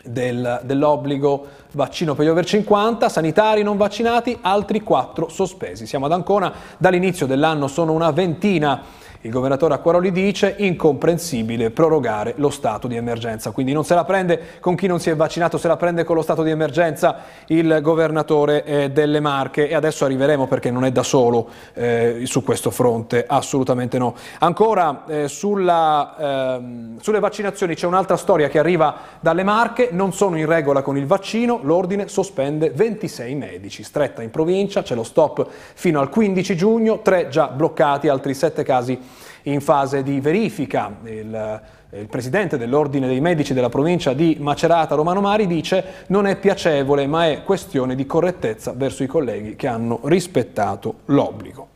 del, 0.03 0.61
dell'obbligo 0.63 1.47
vaccino 1.71 2.15
per 2.15 2.25
gli 2.25 2.29
over 2.29 2.45
50, 2.45 3.09
sanitari 3.09 3.63
non 3.63 3.77
vaccinati, 3.77 4.37
altri 4.41 4.81
4 4.81 5.29
sospesi. 5.29 5.85
Siamo 5.85 6.05
ad 6.05 6.11
Ancona, 6.11 6.53
dall'inizio 6.77 7.25
dell'anno 7.25 7.67
sono 7.67 7.93
una 7.93 8.11
ventina 8.11 8.81
il 9.21 9.31
governatore 9.31 9.75
Acquaroli 9.75 10.11
dice 10.11 10.55
incomprensibile 10.57 11.69
prorogare 11.69 12.33
lo 12.37 12.49
stato 12.49 12.87
di 12.87 12.95
emergenza, 12.95 13.51
quindi 13.51 13.71
non 13.71 13.83
se 13.83 13.93
la 13.93 14.03
prende 14.03 14.39
con 14.59 14.75
chi 14.75 14.87
non 14.87 14.99
si 14.99 15.11
è 15.11 15.15
vaccinato, 15.15 15.57
se 15.57 15.67
la 15.67 15.77
prende 15.77 16.03
con 16.03 16.15
lo 16.15 16.23
stato 16.23 16.41
di 16.41 16.49
emergenza 16.49 17.17
il 17.47 17.79
governatore 17.81 18.63
eh, 18.63 18.89
delle 18.89 19.19
Marche. 19.19 19.69
E 19.69 19.75
adesso 19.75 20.05
arriveremo 20.05 20.47
perché 20.47 20.71
non 20.71 20.85
è 20.85 20.91
da 20.91 21.03
solo 21.03 21.49
eh, 21.73 22.21
su 22.23 22.43
questo 22.43 22.71
fronte, 22.71 23.25
assolutamente 23.27 23.99
no. 23.99 24.15
Ancora 24.39 25.03
eh, 25.05 25.27
sulla, 25.27 26.15
ehm, 26.57 26.99
sulle 26.99 27.19
vaccinazioni 27.19 27.75
c'è 27.75 27.85
un'altra 27.85 28.17
storia 28.17 28.49
che 28.49 28.57
arriva 28.57 28.95
dalle 29.19 29.43
Marche, 29.43 29.89
non 29.91 30.13
sono 30.13 30.37
in 30.37 30.47
regola 30.47 30.81
con 30.81 30.97
il 30.97 31.05
vaccino, 31.05 31.59
l'ordine 31.61 32.07
sospende 32.07 32.71
26 32.71 33.35
medici, 33.35 33.83
stretta 33.83 34.23
in 34.23 34.31
provincia, 34.31 34.81
c'è 34.81 34.95
lo 34.95 35.03
stop 35.03 35.47
fino 35.75 35.99
al 35.99 36.09
15 36.09 36.55
giugno, 36.55 37.01
tre 37.01 37.27
già 37.29 37.47
bloccati, 37.47 38.07
altri 38.07 38.33
sette 38.33 38.63
casi 38.63 39.10
in 39.43 39.61
fase 39.61 40.03
di 40.03 40.19
verifica. 40.19 40.95
Il, 41.03 41.61
il 41.93 42.07
presidente 42.07 42.57
dell'Ordine 42.57 43.07
dei 43.07 43.19
Medici 43.19 43.53
della 43.53 43.69
provincia 43.69 44.13
di 44.13 44.37
Macerata, 44.39 44.95
Romano 44.95 45.19
Mari, 45.19 45.45
dice 45.45 45.83
non 46.07 46.25
è 46.25 46.37
piacevole 46.37 47.05
ma 47.05 47.27
è 47.27 47.43
questione 47.43 47.95
di 47.95 48.05
correttezza 48.05 48.73
verso 48.75 49.03
i 49.03 49.07
colleghi 49.07 49.55
che 49.55 49.67
hanno 49.67 49.99
rispettato 50.03 50.99
l'obbligo. 51.05 51.67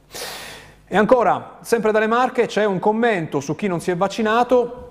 E 0.87 0.95
ancora, 0.95 1.57
sempre 1.61 1.91
dalle 1.91 2.07
Marche, 2.07 2.45
c'è 2.45 2.63
un 2.63 2.79
commento 2.79 3.39
su 3.39 3.55
chi 3.55 3.67
non 3.67 3.81
si 3.81 3.91
è 3.91 3.97
vaccinato 3.97 4.81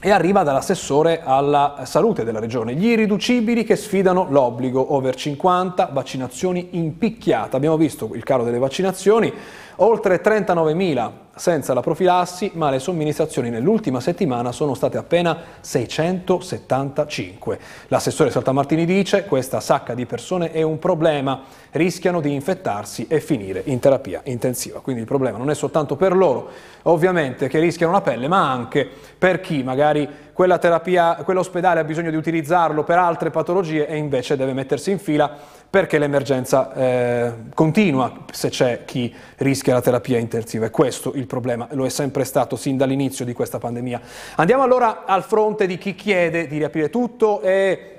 e 0.00 0.10
arriva 0.10 0.42
dall'assessore 0.42 1.22
alla 1.24 1.82
salute 1.84 2.24
della 2.24 2.38
regione. 2.38 2.74
Gli 2.74 2.86
irriducibili 2.86 3.64
che 3.64 3.74
sfidano 3.74 4.26
l'obbligo 4.28 4.94
over 4.94 5.14
50, 5.14 5.90
vaccinazioni 5.92 6.68
in 6.72 6.98
picchiata. 6.98 7.56
Abbiamo 7.56 7.76
visto 7.76 8.10
il 8.14 8.22
caro 8.22 8.44
delle 8.44 8.58
vaccinazioni, 8.58 9.32
oltre 9.76 10.20
39.000 10.20 11.10
senza 11.38 11.72
la 11.72 11.80
profilassi, 11.80 12.50
ma 12.54 12.70
le 12.70 12.78
somministrazioni 12.78 13.48
nell'ultima 13.48 14.00
settimana 14.00 14.52
sono 14.52 14.74
state 14.74 14.98
appena 14.98 15.36
675. 15.60 17.58
L'assessore 17.88 18.30
Saltamartini 18.30 18.84
dice 18.84 19.24
questa 19.24 19.60
sacca 19.60 19.94
di 19.94 20.04
persone 20.04 20.52
è 20.52 20.62
un 20.62 20.78
problema, 20.78 21.42
rischiano 21.72 22.20
di 22.20 22.34
infettarsi 22.34 23.06
e 23.08 23.20
finire 23.20 23.62
in 23.66 23.78
terapia 23.78 24.20
intensiva. 24.24 24.80
Quindi 24.80 25.02
il 25.02 25.08
problema 25.08 25.38
non 25.38 25.50
è 25.50 25.54
soltanto 25.54 25.96
per 25.96 26.14
loro, 26.14 26.50
ovviamente, 26.82 27.48
che 27.48 27.58
rischiano 27.58 27.92
la 27.92 28.00
pelle, 28.00 28.28
ma 28.28 28.50
anche 28.50 28.88
per 29.16 29.40
chi 29.40 29.62
magari 29.62 30.26
quella 30.32 30.58
terapia, 30.58 31.16
quell'ospedale 31.24 31.80
ha 31.80 31.84
bisogno 31.84 32.10
di 32.10 32.16
utilizzarlo 32.16 32.84
per 32.84 32.96
altre 32.98 33.30
patologie 33.30 33.88
e 33.88 33.96
invece 33.96 34.36
deve 34.36 34.52
mettersi 34.52 34.92
in 34.92 35.00
fila 35.00 35.36
perché 35.70 35.98
l'emergenza 35.98 36.72
eh, 36.72 37.32
continua 37.52 38.24
se 38.32 38.48
c'è 38.48 38.84
chi 38.84 39.12
rischia 39.38 39.74
la 39.74 39.82
terapia 39.82 40.16
intensiva. 40.16 40.66
E 40.66 40.70
questo 40.70 41.12
il 41.14 41.26
problema, 41.28 41.68
lo 41.70 41.86
è 41.86 41.88
sempre 41.88 42.24
stato 42.24 42.56
sin 42.56 42.76
dall'inizio 42.76 43.24
di 43.24 43.32
questa 43.32 43.58
pandemia. 43.58 44.00
Andiamo 44.34 44.64
allora 44.64 45.04
al 45.04 45.22
fronte 45.22 45.68
di 45.68 45.78
chi 45.78 45.94
chiede 45.94 46.48
di 46.48 46.58
riaprire 46.58 46.90
tutto 46.90 47.40
e 47.40 47.92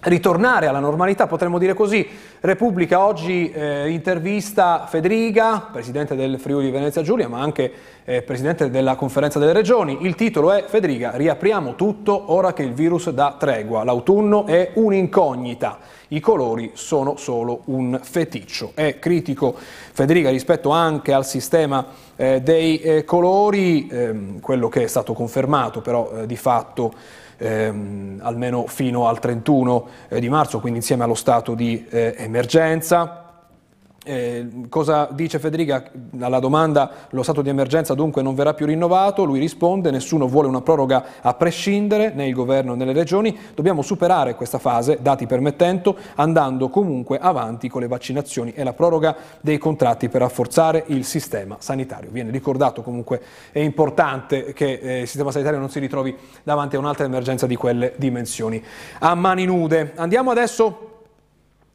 ritornare 0.00 0.66
alla 0.66 0.80
normalità, 0.80 1.26
potremmo 1.26 1.58
dire 1.58 1.74
così. 1.74 2.06
Repubblica 2.40 3.04
oggi 3.04 3.50
eh, 3.50 3.88
intervista 3.90 4.86
Federica, 4.86 5.68
presidente 5.72 6.14
del 6.14 6.38
Friuli 6.38 6.70
Venezia 6.70 7.02
Giulia, 7.02 7.28
ma 7.28 7.40
anche 7.40 7.72
eh, 8.04 8.22
presidente 8.22 8.70
della 8.70 8.94
conferenza 8.94 9.38
delle 9.38 9.52
regioni. 9.52 9.98
Il 10.02 10.14
titolo 10.14 10.52
è 10.52 10.64
Federica, 10.66 11.12
riapriamo 11.14 11.74
tutto 11.74 12.32
ora 12.32 12.52
che 12.52 12.62
il 12.62 12.72
virus 12.72 13.10
dà 13.10 13.36
tregua. 13.38 13.84
L'autunno 13.84 14.46
è 14.46 14.72
un'incognita, 14.74 15.78
i 16.08 16.20
colori 16.20 16.72
sono 16.74 17.16
solo 17.16 17.62
un 17.66 17.98
feticcio. 18.02 18.72
È 18.74 18.98
critico 18.98 19.54
Federica 19.56 20.30
rispetto 20.30 20.70
anche 20.70 21.12
al 21.12 21.24
sistema 21.24 21.86
eh, 22.16 22.40
dei 22.42 22.78
eh, 22.80 23.04
colori, 23.04 23.88
ehm, 23.90 24.40
quello 24.40 24.68
che 24.68 24.84
è 24.84 24.86
stato 24.86 25.12
confermato 25.12 25.80
però 25.80 26.10
eh, 26.12 26.26
di 26.26 26.36
fatto 26.36 26.92
ehm, 27.38 28.20
almeno 28.22 28.66
fino 28.66 29.08
al 29.08 29.18
31 29.18 29.86
eh, 30.08 30.20
di 30.20 30.28
marzo, 30.28 30.60
quindi 30.60 30.78
insieme 30.80 31.04
allo 31.04 31.14
stato 31.14 31.54
di 31.54 31.86
eh, 31.88 32.14
emergenza. 32.18 33.23
Eh, 34.06 34.66
cosa 34.68 35.08
dice 35.10 35.38
Federica 35.38 35.90
alla 36.20 36.38
domanda 36.38 36.90
lo 37.08 37.22
stato 37.22 37.40
di 37.40 37.48
emergenza 37.48 37.94
dunque 37.94 38.20
non 38.20 38.34
verrà 38.34 38.52
più 38.52 38.66
rinnovato? 38.66 39.24
Lui 39.24 39.38
risponde 39.38 39.90
nessuno 39.90 40.28
vuole 40.28 40.46
una 40.46 40.60
proroga 40.60 41.04
a 41.22 41.32
prescindere 41.32 42.10
né 42.10 42.28
il 42.28 42.34
governo 42.34 42.74
né 42.74 42.84
le 42.84 42.92
regioni, 42.92 43.34
dobbiamo 43.54 43.80
superare 43.80 44.34
questa 44.34 44.58
fase, 44.58 44.98
dati 45.00 45.26
permettendo, 45.26 45.96
andando 46.16 46.68
comunque 46.68 47.18
avanti 47.18 47.70
con 47.70 47.80
le 47.80 47.88
vaccinazioni 47.88 48.52
e 48.52 48.62
la 48.62 48.74
proroga 48.74 49.16
dei 49.40 49.56
contratti 49.56 50.10
per 50.10 50.20
rafforzare 50.20 50.84
il 50.88 51.06
sistema 51.06 51.56
sanitario. 51.60 52.10
Viene 52.10 52.30
ricordato 52.30 52.82
comunque, 52.82 53.22
è 53.52 53.60
importante 53.60 54.52
che 54.52 54.80
eh, 54.82 55.00
il 55.00 55.06
sistema 55.06 55.30
sanitario 55.30 55.58
non 55.58 55.70
si 55.70 55.78
ritrovi 55.78 56.14
davanti 56.42 56.76
a 56.76 56.78
un'altra 56.78 57.06
emergenza 57.06 57.46
di 57.46 57.56
quelle 57.56 57.94
dimensioni. 57.96 58.62
A 58.98 59.14
mani 59.14 59.46
nude. 59.46 59.92
Andiamo 59.94 60.30
adesso... 60.30 60.90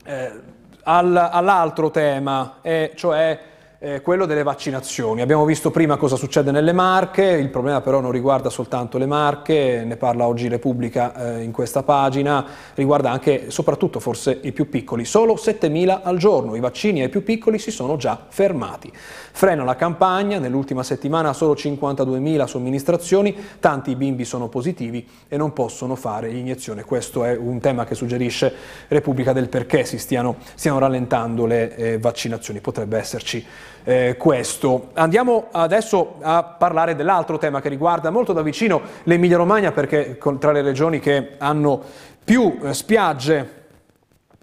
Eh, 0.05 0.57
all'altro 0.89 1.91
tema, 1.91 2.55
cioè 2.95 3.39
eh, 3.79 4.01
quello 4.01 4.25
delle 4.25 4.43
vaccinazioni. 4.43 5.21
Abbiamo 5.21 5.45
visto 5.45 5.71
prima 5.71 5.95
cosa 5.95 6.17
succede 6.17 6.51
nelle 6.51 6.73
Marche, 6.73 7.23
il 7.23 7.49
problema 7.49 7.79
però 7.79 8.01
non 8.01 8.11
riguarda 8.11 8.49
soltanto 8.49 8.97
le 8.97 9.05
Marche, 9.05 9.83
ne 9.85 9.95
parla 9.95 10.27
oggi 10.27 10.49
Repubblica 10.49 11.37
eh, 11.37 11.43
in 11.43 11.51
questa 11.51 11.81
pagina, 11.83 12.45
riguarda 12.75 13.09
anche 13.09 13.49
soprattutto 13.49 14.01
forse 14.01 14.37
i 14.41 14.51
più 14.51 14.67
piccoli. 14.69 15.05
Solo 15.05 15.35
7.000 15.35 16.01
al 16.03 16.17
giorno, 16.17 16.55
i 16.55 16.59
vaccini 16.59 17.01
ai 17.01 17.09
più 17.09 17.23
piccoli 17.23 17.57
si 17.57 17.71
sono 17.71 17.95
già 17.95 18.25
fermati. 18.27 18.91
Frena 18.93 19.63
la 19.63 19.75
campagna, 19.77 20.39
nell'ultima 20.39 20.83
settimana 20.83 21.31
solo 21.31 21.53
52.000 21.53 22.45
somministrazioni, 22.45 23.35
tanti 23.59 23.95
bimbi 23.95 24.25
sono 24.25 24.49
positivi 24.49 25.07
e 25.29 25.37
non 25.37 25.53
possono 25.53 25.95
fare 25.95 26.27
l'iniezione. 26.27 26.83
Questo 26.83 27.23
è 27.23 27.37
un 27.37 27.59
tema 27.59 27.85
che 27.85 27.95
suggerisce 27.95 28.53
Repubblica 28.89 29.31
del 29.31 29.47
perché 29.47 29.85
si 29.85 29.97
stiano, 29.97 30.35
stiano 30.55 30.79
rallentando 30.79 31.45
le 31.45 31.75
eh, 31.75 31.97
vaccinazioni, 31.97 32.59
potrebbe 32.59 32.97
esserci 32.97 33.45
eh, 33.83 34.15
questo. 34.17 34.89
Andiamo 34.93 35.47
adesso 35.51 36.15
a 36.21 36.43
parlare 36.43 36.95
dell'altro 36.95 37.37
tema 37.37 37.61
che 37.61 37.69
riguarda 37.69 38.09
molto 38.09 38.33
da 38.33 38.41
vicino 38.41 38.81
l'Emilia 39.03 39.37
Romagna 39.37 39.71
perché 39.71 40.17
tra 40.39 40.51
le 40.51 40.61
regioni 40.61 40.99
che 40.99 41.35
hanno 41.37 41.81
più 42.23 42.59
eh, 42.61 42.73
spiagge 42.73 43.57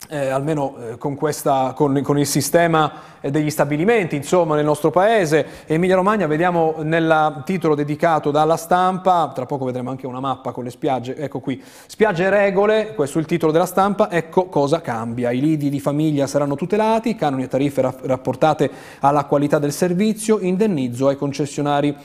eh, 0.08 0.28
almeno 0.28 0.74
eh, 0.76 0.98
con, 0.98 1.14
questa, 1.14 1.72
con, 1.74 2.00
con, 2.02 2.18
il 2.18 2.26
sistema 2.26 2.92
eh, 3.20 3.30
degli 3.30 3.50
stabilimenti 3.50 4.16
insomma, 4.16 4.54
nel 4.54 4.64
nostro 4.64 4.90
paese. 4.90 5.46
Emilia 5.66 5.96
Romagna 5.96 6.26
vediamo 6.26 6.76
nel 6.82 7.42
titolo 7.44 7.74
dedicato 7.74 8.30
dalla 8.30 8.56
stampa, 8.56 9.30
tra 9.34 9.46
poco 9.46 9.64
vedremo 9.64 9.90
anche 9.90 10.06
una 10.06 10.20
mappa 10.20 10.52
con 10.52 10.64
le 10.64 10.70
spiagge, 10.70 11.16
ecco 11.16 11.40
qui, 11.40 11.62
spiagge 11.86 12.24
e 12.24 12.30
regole, 12.30 12.94
questo 12.94 13.18
è 13.18 13.20
il 13.20 13.26
titolo 13.26 13.52
della 13.52 13.66
stampa, 13.66 14.10
ecco 14.10 14.46
cosa 14.46 14.80
cambia. 14.80 15.30
I 15.30 15.40
lidi 15.40 15.68
di 15.68 15.80
famiglia 15.80 16.26
saranno 16.26 16.54
tutelati, 16.54 17.16
canoni 17.16 17.44
e 17.44 17.48
tariffe 17.48 17.82
rapportate 18.02 18.70
alla 19.00 19.24
qualità 19.24 19.58
del 19.58 19.72
servizio, 19.72 20.38
indennizzo 20.40 21.08
ai 21.08 21.16
concessionari 21.16 21.96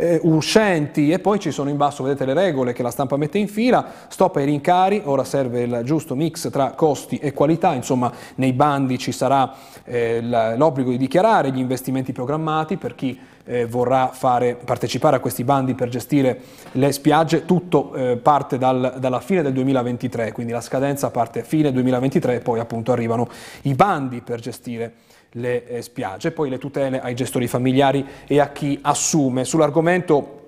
eh, 0.00 0.18
uscenti 0.22 1.10
e 1.10 1.18
poi 1.18 1.38
ci 1.38 1.50
sono 1.50 1.68
in 1.68 1.76
basso, 1.76 2.02
vedete 2.02 2.24
le 2.24 2.32
regole 2.32 2.72
che 2.72 2.82
la 2.82 2.90
stampa 2.90 3.18
mette 3.18 3.36
in 3.36 3.48
fila, 3.48 3.84
stop 4.08 4.36
ai 4.36 4.46
rincari, 4.46 5.02
ora 5.04 5.24
serve 5.24 5.60
il 5.60 5.80
giusto 5.84 6.14
mix 6.14 6.50
tra 6.50 6.70
costi 6.70 7.18
e 7.18 7.34
qualità, 7.34 7.74
insomma 7.74 8.10
nei 8.36 8.54
bandi 8.54 8.98
ci 8.98 9.12
sarà 9.12 9.52
eh, 9.84 10.20
l'obbligo 10.56 10.90
di 10.90 10.96
dichiarare 10.96 11.52
gli 11.52 11.58
investimenti 11.58 12.12
programmati 12.12 12.78
per 12.78 12.94
chi 12.94 13.18
eh, 13.44 13.66
vorrà 13.66 14.08
fare, 14.08 14.54
partecipare 14.54 15.16
a 15.16 15.20
questi 15.20 15.44
bandi 15.44 15.74
per 15.74 15.88
gestire 15.88 16.40
le 16.72 16.92
spiagge, 16.92 17.44
tutto 17.44 17.92
eh, 17.94 18.16
parte 18.16 18.56
dal, 18.56 18.94
dalla 18.98 19.20
fine 19.20 19.42
del 19.42 19.52
2023, 19.52 20.32
quindi 20.32 20.52
la 20.52 20.62
scadenza 20.62 21.10
parte 21.10 21.40
a 21.40 21.44
fine 21.44 21.72
2023 21.72 22.36
e 22.36 22.40
poi 22.40 22.58
appunto 22.58 22.92
arrivano 22.92 23.28
i 23.62 23.74
bandi 23.74 24.22
per 24.22 24.40
gestire 24.40 24.94
le 25.32 25.66
eh, 25.66 25.82
spiagge, 25.82 26.32
poi 26.32 26.48
le 26.48 26.58
tutele 26.58 27.00
ai 27.00 27.14
gestori 27.14 27.46
familiari 27.46 28.04
e 28.26 28.40
a 28.40 28.50
chi 28.50 28.78
assume. 28.82 29.44
Sull'argomento 29.44 30.39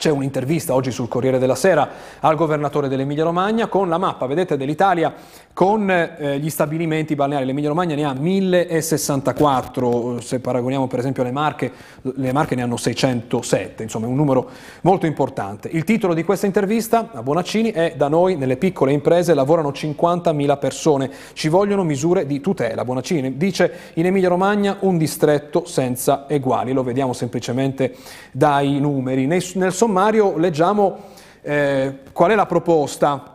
c'è 0.00 0.10
un'intervista 0.10 0.72
oggi 0.72 0.90
sul 0.90 1.08
Corriere 1.08 1.38
della 1.38 1.54
Sera 1.54 1.86
al 2.20 2.34
governatore 2.34 2.88
dell'Emilia 2.88 3.22
Romagna 3.22 3.66
con 3.66 3.90
la 3.90 3.98
mappa, 3.98 4.24
vedete, 4.24 4.56
dell'Italia 4.56 5.12
con 5.52 5.90
eh, 5.90 6.38
gli 6.38 6.48
stabilimenti 6.48 7.14
balneari. 7.14 7.44
L'Emilia 7.44 7.68
Romagna 7.68 7.94
ne 7.94 8.04
ha 8.04 8.14
1064, 8.14 10.22
se 10.22 10.40
paragoniamo 10.40 10.86
per 10.86 11.00
esempio 11.00 11.22
alle 11.22 11.32
Marche, 11.32 11.70
le 12.00 12.32
Marche 12.32 12.54
ne 12.54 12.62
hanno 12.62 12.78
607, 12.78 13.82
insomma 13.82 14.06
è 14.06 14.08
un 14.08 14.16
numero 14.16 14.48
molto 14.82 15.04
importante. 15.04 15.68
Il 15.70 15.84
titolo 15.84 16.14
di 16.14 16.24
questa 16.24 16.46
intervista 16.46 17.10
a 17.12 17.22
Bonaccini 17.22 17.72
è 17.72 17.92
Da 17.94 18.08
noi 18.08 18.36
nelle 18.36 18.56
piccole 18.56 18.92
imprese 18.92 19.34
lavorano 19.34 19.68
50.000 19.68 20.58
persone, 20.58 21.10
ci 21.34 21.48
vogliono 21.48 21.84
misure 21.84 22.24
di 22.24 22.40
tutela. 22.40 22.86
Bonaccini 22.86 23.36
dice 23.36 23.70
in 23.94 24.06
Emilia 24.06 24.30
Romagna 24.30 24.78
un 24.80 24.96
distretto 24.96 25.66
senza 25.66 26.24
eguali, 26.26 26.72
lo 26.72 26.82
vediamo 26.82 27.12
semplicemente 27.12 27.94
dai 28.32 28.80
numeri. 28.80 29.26
Nel, 29.26 29.44
nel 29.56 29.74
sommario 29.90 30.38
leggiamo 30.38 30.98
eh, 31.42 31.98
qual 32.12 32.30
è 32.30 32.34
la 32.36 32.46
proposta. 32.46 33.34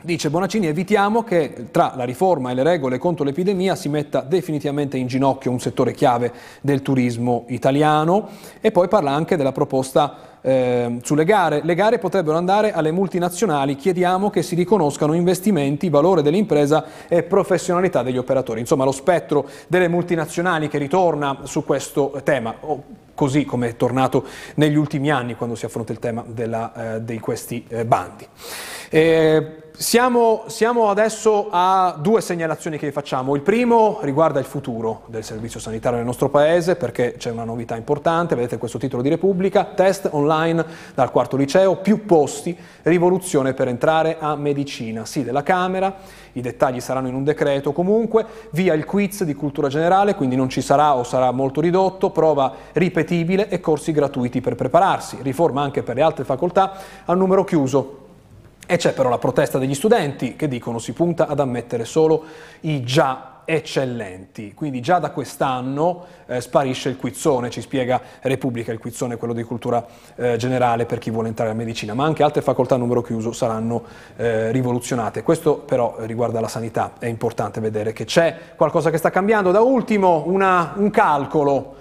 Dice 0.00 0.28
Bonaccini, 0.30 0.66
evitiamo 0.66 1.22
che 1.22 1.68
tra 1.70 1.92
la 1.96 2.04
riforma 2.04 2.50
e 2.50 2.54
le 2.54 2.62
regole 2.64 2.98
contro 2.98 3.24
l'epidemia 3.24 3.76
si 3.76 3.88
metta 3.88 4.20
definitivamente 4.20 4.96
in 4.96 5.06
ginocchio 5.06 5.50
un 5.50 5.60
settore 5.60 5.92
chiave 5.92 6.32
del 6.60 6.82
turismo 6.82 7.44
italiano. 7.48 8.28
E 8.60 8.72
poi 8.72 8.88
parla 8.88 9.12
anche 9.12 9.36
della 9.36 9.52
proposta 9.52 10.37
eh, 10.48 10.98
sulle 11.02 11.24
gare. 11.24 11.60
Le 11.62 11.74
gare 11.74 11.98
potrebbero 11.98 12.38
andare 12.38 12.72
alle 12.72 12.90
multinazionali, 12.90 13.76
chiediamo 13.76 14.30
che 14.30 14.42
si 14.42 14.54
riconoscano 14.54 15.12
investimenti, 15.12 15.90
valore 15.90 16.22
dell'impresa 16.22 16.84
e 17.06 17.22
professionalità 17.22 18.02
degli 18.02 18.16
operatori. 18.16 18.60
Insomma, 18.60 18.84
lo 18.84 18.92
spettro 18.92 19.46
delle 19.66 19.88
multinazionali 19.88 20.68
che 20.68 20.78
ritorna 20.78 21.40
su 21.42 21.64
questo 21.64 22.18
tema. 22.24 22.54
così 23.14 23.44
come 23.44 23.70
è 23.70 23.76
tornato 23.76 24.24
negli 24.54 24.76
ultimi 24.76 25.10
anni 25.10 25.34
quando 25.34 25.56
si 25.56 25.64
affronta 25.64 25.90
il 25.90 25.98
tema 25.98 26.22
della, 26.24 26.94
eh, 26.94 27.04
di 27.04 27.18
questi 27.18 27.64
eh, 27.68 27.84
bandi. 27.84 28.24
Eh, 28.90 29.68
siamo, 29.78 30.42
siamo, 30.48 30.90
adesso 30.90 31.46
a 31.52 31.96
due 32.00 32.20
segnalazioni 32.20 32.78
che 32.78 32.86
vi 32.86 32.92
facciamo. 32.92 33.36
Il 33.36 33.42
primo 33.42 34.00
riguarda 34.02 34.40
il 34.40 34.44
futuro 34.44 35.02
del 35.06 35.22
servizio 35.22 35.60
sanitario 35.60 35.98
nel 35.98 36.06
nostro 36.06 36.28
paese 36.30 36.74
perché 36.74 37.14
c'è 37.16 37.30
una 37.30 37.44
novità 37.44 37.76
importante, 37.76 38.34
vedete 38.34 38.58
questo 38.58 38.78
titolo 38.78 39.02
di 39.02 39.08
Repubblica, 39.08 39.64
test 39.64 40.08
online 40.10 40.37
dal 40.94 41.10
quarto 41.10 41.36
liceo, 41.36 41.76
più 41.76 42.04
posti, 42.04 42.56
rivoluzione 42.82 43.54
per 43.54 43.68
entrare 43.68 44.16
a 44.18 44.36
medicina. 44.36 45.04
Sì, 45.04 45.24
della 45.24 45.42
Camera, 45.42 45.94
i 46.32 46.40
dettagli 46.40 46.80
saranno 46.80 47.08
in 47.08 47.14
un 47.14 47.24
decreto 47.24 47.72
comunque, 47.72 48.24
via 48.50 48.74
il 48.74 48.84
quiz 48.84 49.24
di 49.24 49.34
cultura 49.34 49.68
generale, 49.68 50.14
quindi 50.14 50.36
non 50.36 50.48
ci 50.48 50.60
sarà 50.60 50.94
o 50.94 51.02
sarà 51.02 51.30
molto 51.30 51.60
ridotto, 51.60 52.10
prova 52.10 52.54
ripetibile 52.72 53.48
e 53.48 53.60
corsi 53.60 53.92
gratuiti 53.92 54.40
per 54.40 54.54
prepararsi, 54.54 55.18
riforma 55.22 55.62
anche 55.62 55.82
per 55.82 55.96
le 55.96 56.02
altre 56.02 56.24
facoltà 56.24 56.72
a 57.04 57.14
numero 57.14 57.44
chiuso 57.44 58.06
e 58.70 58.76
c'è 58.76 58.92
però 58.92 59.08
la 59.08 59.16
protesta 59.16 59.56
degli 59.58 59.74
studenti 59.74 60.36
che 60.36 60.46
dicono 60.46 60.78
si 60.78 60.92
punta 60.92 61.26
ad 61.26 61.40
ammettere 61.40 61.86
solo 61.86 62.22
i 62.60 62.82
già 62.82 63.27
eccellenti. 63.50 64.52
Quindi 64.52 64.82
già 64.82 64.98
da 64.98 65.10
quest'anno 65.10 66.04
eh, 66.26 66.42
sparisce 66.42 66.90
il 66.90 66.98
quizzone, 66.98 67.48
ci 67.48 67.62
spiega 67.62 67.98
Repubblica, 68.20 68.72
il 68.72 68.78
quizzone 68.78 69.16
quello 69.16 69.32
di 69.32 69.42
cultura 69.42 69.86
eh, 70.16 70.36
generale 70.36 70.84
per 70.84 70.98
chi 70.98 71.10
vuole 71.10 71.28
entrare 71.28 71.52
a 71.52 71.54
medicina, 71.54 71.94
ma 71.94 72.04
anche 72.04 72.22
altre 72.22 72.42
facoltà 72.42 72.74
a 72.74 72.78
numero 72.78 73.00
chiuso 73.00 73.32
saranno 73.32 73.84
eh, 74.16 74.52
rivoluzionate. 74.52 75.22
Questo 75.22 75.60
però 75.60 75.96
riguarda 76.00 76.40
la 76.40 76.48
sanità, 76.48 76.92
è 76.98 77.06
importante 77.06 77.58
vedere 77.60 77.94
che 77.94 78.04
c'è 78.04 78.36
qualcosa 78.54 78.90
che 78.90 78.98
sta 78.98 79.08
cambiando. 79.08 79.50
Da 79.50 79.60
ultimo 79.60 80.24
una, 80.26 80.74
un 80.76 80.90
calcolo 80.90 81.76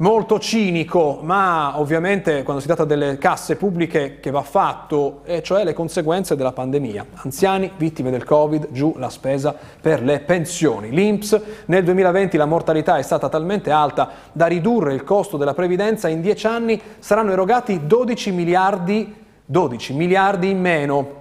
molto 0.00 0.38
cinico, 0.38 1.20
ma 1.22 1.78
ovviamente 1.78 2.42
quando 2.42 2.60
si 2.60 2.66
tratta 2.66 2.84
delle 2.84 3.18
casse 3.18 3.56
pubbliche 3.56 4.18
che 4.20 4.30
va 4.30 4.42
fatto, 4.42 5.20
e 5.24 5.42
cioè 5.42 5.64
le 5.64 5.72
conseguenze 5.72 6.36
della 6.36 6.52
pandemia. 6.52 7.06
Anziani, 7.14 7.72
vittime 7.76 8.10
del 8.10 8.24
Covid, 8.24 8.68
giù 8.70 8.94
la 8.96 9.10
spesa 9.10 9.54
per 9.80 10.02
le 10.02 10.20
pensioni. 10.20 10.90
L'INPS 10.90 11.40
nel 11.66 11.84
2020 11.84 12.36
la 12.36 12.46
mortalità 12.46 12.96
è 12.98 13.02
stata 13.02 13.28
talmente 13.28 13.70
alta 13.70 14.10
da 14.32 14.46
ridurre 14.46 14.94
il 14.94 15.04
costo 15.04 15.36
della 15.36 15.54
previdenza, 15.54 16.08
in 16.08 16.20
dieci 16.20 16.46
anni 16.46 16.80
saranno 16.98 17.32
erogati 17.32 17.86
12 17.86 18.32
miliardi, 18.32 19.14
12 19.44 19.92
miliardi 19.94 20.48
in 20.48 20.60
meno 20.60 21.18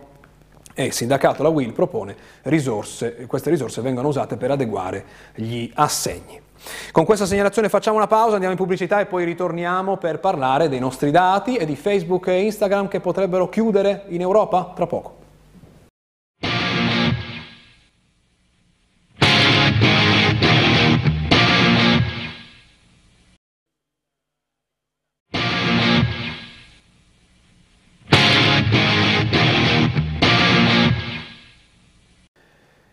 e 0.73 0.85
il 0.85 0.93
sindacato, 0.93 1.43
la 1.43 1.49
WIL, 1.49 1.73
propone 1.73 2.15
risorse, 2.43 3.25
queste 3.27 3.49
risorse 3.49 3.81
vengano 3.81 4.07
usate 4.07 4.37
per 4.37 4.51
adeguare 4.51 5.03
gli 5.35 5.69
assegni. 5.73 6.47
Con 6.91 7.05
questa 7.05 7.25
segnalazione 7.25 7.69
facciamo 7.69 7.97
una 7.97 8.07
pausa, 8.07 8.33
andiamo 8.33 8.53
in 8.53 8.59
pubblicità 8.59 8.99
e 8.99 9.05
poi 9.05 9.25
ritorniamo 9.25 9.97
per 9.97 10.19
parlare 10.19 10.69
dei 10.69 10.79
nostri 10.79 11.11
dati 11.11 11.55
e 11.55 11.65
di 11.65 11.75
Facebook 11.75 12.27
e 12.27 12.43
Instagram 12.43 12.87
che 12.87 12.99
potrebbero 12.99 13.49
chiudere 13.49 14.05
in 14.09 14.21
Europa 14.21 14.71
tra 14.75 14.87
poco. 14.87 15.18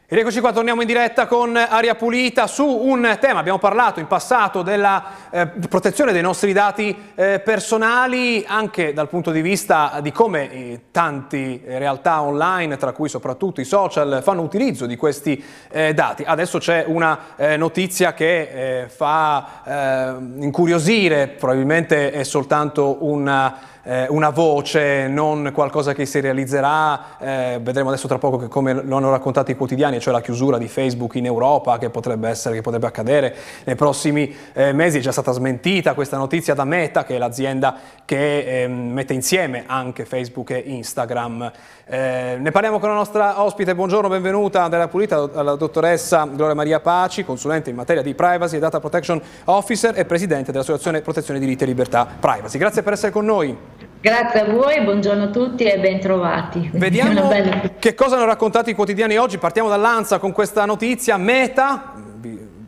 Ed 0.08 0.18
eccoci 0.18 0.38
qua, 0.38 0.52
torniamo 0.52 0.82
in 0.82 0.86
diretta 0.86 1.26
con 1.26 1.56
Aria 1.56 1.96
Pulita 1.96 2.46
su 2.46 2.64
un 2.64 3.16
tema, 3.20 3.40
abbiamo 3.40 3.58
parlato 3.58 3.98
in 3.98 4.06
passato 4.06 4.62
della 4.62 5.02
eh, 5.30 5.48
protezione 5.68 6.12
dei 6.12 6.22
nostri 6.22 6.52
dati 6.52 6.96
eh, 7.16 7.40
personali 7.40 8.44
anche 8.46 8.92
dal 8.92 9.08
punto 9.08 9.32
di 9.32 9.40
vista 9.40 9.98
di 10.00 10.12
come 10.12 10.52
eh, 10.52 10.80
tanti 10.92 11.60
realtà 11.66 12.22
online, 12.22 12.76
tra 12.76 12.92
cui 12.92 13.08
soprattutto 13.08 13.60
i 13.60 13.64
social, 13.64 14.20
fanno 14.22 14.42
utilizzo 14.42 14.86
di 14.86 14.94
questi 14.94 15.44
eh, 15.72 15.92
dati. 15.92 16.22
Adesso 16.22 16.58
c'è 16.58 16.84
una 16.86 17.18
eh, 17.34 17.56
notizia 17.56 18.14
che 18.14 18.82
eh, 18.82 18.88
fa 18.88 19.64
incuriosire, 19.66 21.26
probabilmente 21.26 22.12
è 22.12 22.22
soltanto 22.22 22.98
una 23.00 23.74
eh, 23.86 24.06
una 24.08 24.30
voce, 24.30 25.06
non 25.06 25.52
qualcosa 25.54 25.94
che 25.94 26.06
si 26.06 26.18
realizzerà. 26.20 27.18
Eh, 27.18 27.60
vedremo 27.62 27.88
adesso 27.88 28.08
tra 28.08 28.18
poco 28.18 28.48
come 28.48 28.72
lo 28.72 28.96
hanno 28.96 29.10
raccontato 29.10 29.52
i 29.52 29.54
quotidiani, 29.54 30.00
cioè 30.00 30.12
la 30.12 30.20
chiusura 30.20 30.58
di 30.58 30.66
Facebook 30.66 31.14
in 31.14 31.24
Europa 31.24 31.78
che 31.78 31.88
potrebbe 31.88 32.28
essere, 32.28 32.56
che 32.56 32.62
potrebbe 32.62 32.88
accadere 32.88 33.34
nei 33.64 33.76
prossimi 33.76 34.34
eh, 34.52 34.72
mesi. 34.72 34.98
È 34.98 35.00
già 35.00 35.12
stata 35.12 35.30
smentita 35.30 35.94
questa 35.94 36.16
notizia 36.16 36.54
da 36.54 36.64
Meta, 36.64 37.04
che 37.04 37.14
è 37.14 37.18
l'azienda 37.18 37.76
che 38.04 38.62
ehm, 38.62 38.72
mette 38.72 39.12
insieme 39.12 39.64
anche 39.66 40.04
Facebook 40.04 40.50
e 40.50 40.62
Instagram. 40.66 41.52
Eh, 41.88 42.36
ne 42.40 42.50
parliamo 42.50 42.80
con 42.80 42.88
la 42.88 42.96
nostra 42.96 43.40
ospite, 43.40 43.76
buongiorno, 43.76 44.08
benvenuta 44.08 44.66
della 44.66 44.88
Pulita, 44.88 45.42
la 45.42 45.54
dottoressa 45.54 46.28
Gloria 46.32 46.54
Maria 46.54 46.80
Paci, 46.80 47.24
consulente 47.24 47.70
in 47.70 47.76
materia 47.76 48.02
di 48.02 48.14
privacy 48.14 48.56
e 48.56 48.58
data 48.58 48.80
protection 48.80 49.22
officer 49.44 49.96
e 49.96 50.04
presidente 50.04 50.50
dell'Associazione 50.50 51.02
Protezione 51.02 51.38
Diritti 51.38 51.62
e 51.62 51.66
Libertà 51.66 52.08
Privacy. 52.18 52.58
Grazie 52.58 52.82
per 52.82 52.94
essere 52.94 53.12
con 53.12 53.24
noi. 53.24 53.75
Grazie 54.06 54.42
a 54.42 54.44
voi, 54.44 54.80
buongiorno 54.82 55.24
a 55.24 55.28
tutti 55.30 55.64
e 55.64 55.80
bentrovati. 55.80 56.70
Vediamo 56.78 57.26
bella... 57.26 57.72
che 57.76 57.94
cosa 57.96 58.14
hanno 58.14 58.26
raccontato 58.26 58.70
i 58.70 58.72
quotidiani 58.72 59.16
oggi. 59.16 59.36
Partiamo 59.36 59.68
dall'Ansa 59.68 60.20
con 60.20 60.30
questa 60.30 60.64
notizia. 60.64 61.16
Meta, 61.16 61.92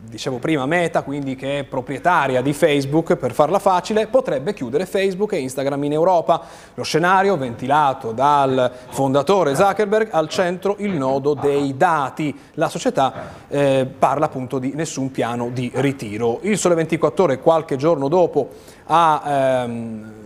dicevo 0.09 0.39
prima 0.39 0.65
Meta, 0.65 1.01
quindi 1.01 1.37
che 1.37 1.59
è 1.59 1.63
proprietaria 1.63 2.41
di 2.41 2.51
Facebook, 2.51 3.15
per 3.15 3.31
farla 3.31 3.57
facile, 3.57 4.07
potrebbe 4.07 4.53
chiudere 4.53 4.85
Facebook 4.85 5.31
e 5.31 5.39
Instagram 5.39 5.81
in 5.85 5.93
Europa. 5.93 6.41
Lo 6.73 6.83
scenario 6.83 7.37
ventilato 7.37 8.11
dal 8.11 8.69
fondatore 8.89 9.55
Zuckerberg 9.55 10.09
al 10.11 10.27
centro 10.27 10.75
il 10.79 10.91
nodo 10.91 11.35
dei 11.35 11.77
dati. 11.77 12.37
La 12.55 12.67
società 12.67 13.13
eh, 13.47 13.87
parla 13.97 14.25
appunto 14.25 14.59
di 14.59 14.73
nessun 14.75 15.09
piano 15.09 15.51
di 15.53 15.71
ritiro. 15.75 16.39
Il 16.41 16.57
Sole 16.57 16.75
24 16.75 17.23
ore 17.23 17.39
qualche 17.39 17.77
giorno 17.77 18.09
dopo 18.09 18.49
ha 18.87 19.23
ehm, 19.63 20.18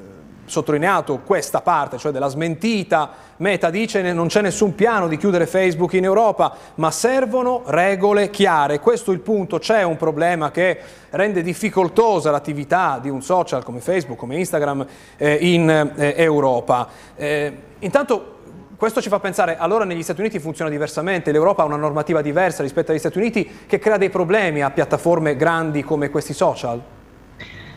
sottolineato 0.45 1.19
questa 1.19 1.61
parte, 1.61 1.97
cioè 1.97 2.11
della 2.11 2.27
smentita. 2.27 3.09
Meta 3.37 3.69
dice 3.69 4.01
che 4.01 4.13
non 4.13 4.27
c'è 4.27 4.41
nessun 4.41 4.75
piano 4.75 5.07
di 5.07 5.17
chiudere 5.17 5.45
Facebook 5.45 5.93
in 5.93 6.03
Europa, 6.03 6.55
ma 6.75 6.91
servono 6.91 7.63
regole 7.65 8.29
chiare. 8.29 8.79
Questo 8.79 9.11
è 9.11 9.13
il 9.13 9.19
punto, 9.19 9.59
c'è 9.59 9.83
un 9.83 9.97
problema 9.97 10.51
che 10.51 10.79
rende 11.11 11.41
difficoltosa 11.41 12.31
l'attività 12.31 12.99
di 13.01 13.09
un 13.09 13.21
social 13.21 13.63
come 13.63 13.79
Facebook, 13.79 14.17
come 14.17 14.37
Instagram 14.37 14.85
eh, 15.17 15.37
in 15.41 15.69
eh, 15.69 16.13
Europa. 16.17 16.87
Eh, 17.15 17.57
intanto 17.79 18.31
questo 18.77 19.01
ci 19.01 19.09
fa 19.09 19.19
pensare, 19.19 19.55
allora 19.57 19.85
negli 19.85 20.03
Stati 20.03 20.19
Uniti 20.19 20.39
funziona 20.39 20.69
diversamente, 20.69 21.31
l'Europa 21.31 21.63
ha 21.63 21.65
una 21.65 21.77
normativa 21.77 22.21
diversa 22.21 22.63
rispetto 22.63 22.91
agli 22.91 22.99
Stati 22.99 23.17
Uniti 23.17 23.49
che 23.65 23.79
crea 23.79 23.97
dei 23.97 24.09
problemi 24.09 24.61
a 24.61 24.71
piattaforme 24.71 25.37
grandi 25.37 25.83
come 25.83 26.09
questi 26.09 26.33
social? 26.33 26.81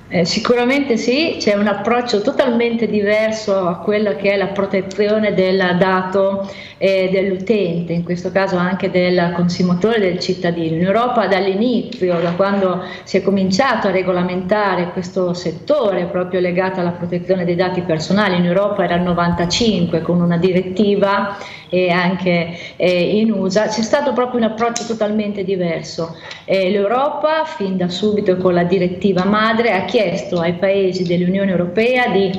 Eh, 0.08 0.24
sicuramente 0.24 0.96
sì, 0.96 1.34
c'è 1.40 1.54
un 1.54 1.66
approccio 1.66 2.20
totalmente 2.22 2.86
diverso 2.86 3.66
a 3.66 3.78
quella 3.78 4.14
che 4.14 4.30
è 4.30 4.36
la 4.36 4.46
protezione 4.46 5.34
del 5.34 5.76
dato 5.80 6.48
eh, 6.78 7.08
dell'utente, 7.10 7.92
in 7.92 8.04
questo 8.04 8.30
caso 8.30 8.56
anche 8.56 8.88
del 8.88 9.32
consumatore, 9.34 9.98
del 9.98 10.20
cittadino. 10.20 10.76
In 10.76 10.84
Europa 10.84 11.26
dall'inizio, 11.26 12.20
da 12.20 12.34
quando 12.34 12.84
si 13.02 13.16
è 13.16 13.22
cominciato 13.22 13.88
a 13.88 13.90
regolamentare 13.90 14.92
questo 14.92 15.34
settore 15.34 16.04
proprio 16.04 16.38
legato 16.38 16.78
alla 16.78 16.92
protezione 16.92 17.44
dei 17.44 17.56
dati 17.56 17.80
personali, 17.80 18.36
in 18.36 18.44
Europa 18.44 18.84
era 18.84 18.94
il 18.94 19.02
95 19.02 20.02
con 20.02 20.20
una 20.20 20.36
direttiva 20.36 21.36
e 21.68 21.90
anche 21.90 22.56
eh, 22.76 23.18
in 23.18 23.32
USA, 23.32 23.66
c'è 23.66 23.82
stato 23.82 24.12
proprio 24.12 24.38
un 24.38 24.50
approccio 24.50 24.84
totalmente 24.84 25.42
diverso. 25.42 26.16
Eh, 26.44 26.70
L'Europa 26.70 27.44
fin 27.44 27.76
da 27.76 27.88
subito 27.88 28.36
con 28.36 28.54
la 28.54 28.62
direttiva 28.62 29.24
madre 29.24 29.72
ha 29.72 29.80
chiesto 29.80 29.94
ai 29.98 30.54
paesi 30.54 31.04
dell'Unione 31.04 31.50
Europea 31.50 32.08
di 32.08 32.30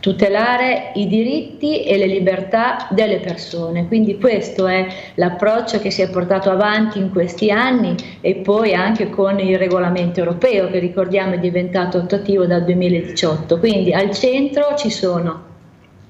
tutelare 0.00 0.92
i 0.94 1.06
diritti 1.06 1.82
e 1.84 1.96
le 1.96 2.06
libertà 2.06 2.88
delle 2.90 3.18
persone. 3.18 3.86
Quindi 3.86 4.18
questo 4.18 4.66
è 4.66 4.86
l'approccio 5.14 5.80
che 5.80 5.90
si 5.90 6.02
è 6.02 6.10
portato 6.10 6.50
avanti 6.50 6.98
in 6.98 7.10
questi 7.10 7.50
anni 7.50 7.94
e 8.20 8.36
poi 8.36 8.74
anche 8.74 9.10
con 9.10 9.38
il 9.40 9.58
regolamento 9.58 10.20
europeo 10.20 10.70
che 10.70 10.78
ricordiamo 10.78 11.34
è 11.34 11.38
diventato 11.38 11.98
attuativo 11.98 12.46
dal 12.46 12.64
2018. 12.64 13.58
Quindi 13.58 13.92
al 13.92 14.12
centro 14.12 14.74
ci 14.76 14.90
sono 14.90 15.45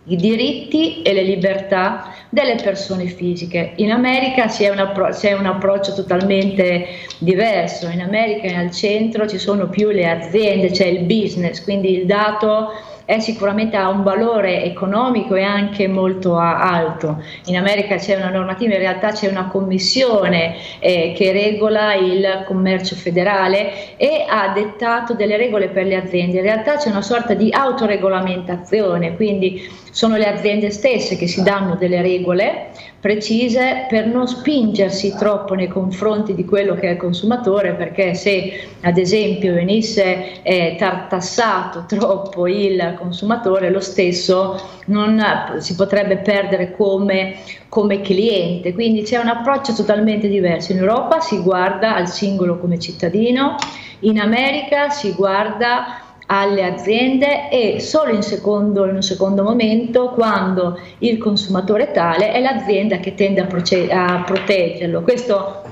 i 0.08 0.16
diritti 0.16 1.02
e 1.02 1.12
le 1.12 1.22
libertà 1.22 2.12
delle 2.28 2.56
persone 2.56 3.06
fisiche. 3.06 3.72
In 3.76 3.90
America 3.90 4.46
c'è 4.46 4.68
un, 4.68 4.78
appro- 4.78 5.10
c'è 5.10 5.32
un, 5.32 5.46
approccio 5.46 5.94
totalmente 5.94 6.86
diverso, 7.18 7.88
in 7.88 8.00
America 8.00 8.56
al 8.58 8.70
centro 8.70 9.26
ci 9.26 9.38
sono 9.38 9.68
più 9.68 9.90
le 9.90 10.08
aziende, 10.08 10.70
c'è 10.70 10.86
il 10.86 11.04
business, 11.04 11.62
quindi 11.62 11.98
il 11.98 12.06
dato 12.06 12.72
è 13.06 13.20
sicuramente 13.20 13.76
ha 13.76 13.88
un 13.88 14.02
valore 14.02 14.64
economico 14.64 15.36
e 15.36 15.42
anche 15.42 15.86
molto 15.86 16.36
alto. 16.38 17.22
In 17.44 17.56
America 17.56 17.96
c'è 17.96 18.16
una 18.16 18.30
normativa, 18.30 18.74
in 18.74 18.80
realtà 18.80 19.12
c'è 19.12 19.28
una 19.28 19.46
commissione 19.46 20.56
eh, 20.80 21.14
che 21.16 21.30
regola 21.30 21.94
il 21.94 22.42
commercio 22.46 22.96
federale 22.96 23.96
e 23.96 24.24
ha 24.28 24.48
dettato 24.52 25.14
delle 25.14 25.36
regole 25.36 25.68
per 25.68 25.86
le 25.86 25.94
aziende. 25.94 26.38
In 26.38 26.42
realtà 26.42 26.76
c'è 26.78 26.90
una 26.90 27.00
sorta 27.00 27.34
di 27.34 27.48
autoregolamentazione, 27.52 29.14
quindi 29.14 29.84
sono 29.96 30.18
le 30.18 30.26
aziende 30.26 30.70
stesse 30.70 31.16
che 31.16 31.26
si 31.26 31.42
danno 31.42 31.74
delle 31.74 32.02
regole 32.02 32.66
precise 33.00 33.86
per 33.88 34.06
non 34.06 34.28
spingersi 34.28 35.14
troppo 35.16 35.54
nei 35.54 35.68
confronti 35.68 36.34
di 36.34 36.44
quello 36.44 36.74
che 36.74 36.88
è 36.88 36.90
il 36.90 36.96
consumatore, 36.98 37.72
perché 37.72 38.12
se 38.12 38.68
ad 38.82 38.98
esempio 38.98 39.54
venisse 39.54 40.42
eh, 40.42 40.76
tartassato 40.78 41.86
troppo 41.86 42.46
il 42.46 42.94
consumatore, 42.98 43.70
lo 43.70 43.80
stesso 43.80 44.60
non 44.86 45.18
si 45.60 45.74
potrebbe 45.74 46.18
perdere 46.18 46.72
come, 46.72 47.36
come 47.70 48.02
cliente. 48.02 48.74
Quindi 48.74 49.00
c'è 49.00 49.16
un 49.16 49.28
approccio 49.28 49.72
totalmente 49.72 50.28
diverso. 50.28 50.72
In 50.72 50.78
Europa 50.78 51.20
si 51.20 51.38
guarda 51.40 51.94
al 51.94 52.08
singolo 52.08 52.58
come 52.58 52.78
cittadino, 52.78 53.54
in 54.00 54.20
America 54.20 54.90
si 54.90 55.12
guarda 55.12 56.05
alle 56.26 56.64
aziende 56.64 57.48
e 57.50 57.80
solo 57.80 58.12
in, 58.12 58.22
secondo, 58.22 58.84
in, 58.86 58.96
un 58.96 59.02
secondo 59.02 59.42
momento 59.42 60.10
quando 60.10 60.78
il 60.98 61.18
consumatore 61.18 61.92
tale 61.92 62.32
è 62.32 62.40
l'azienda 62.40 62.98
che 62.98 63.14
tende 63.14 63.40
a, 63.40 63.46
proce- 63.46 63.88
a 63.90 64.22
proteggerlo. 64.24 65.02
Questo 65.02 65.62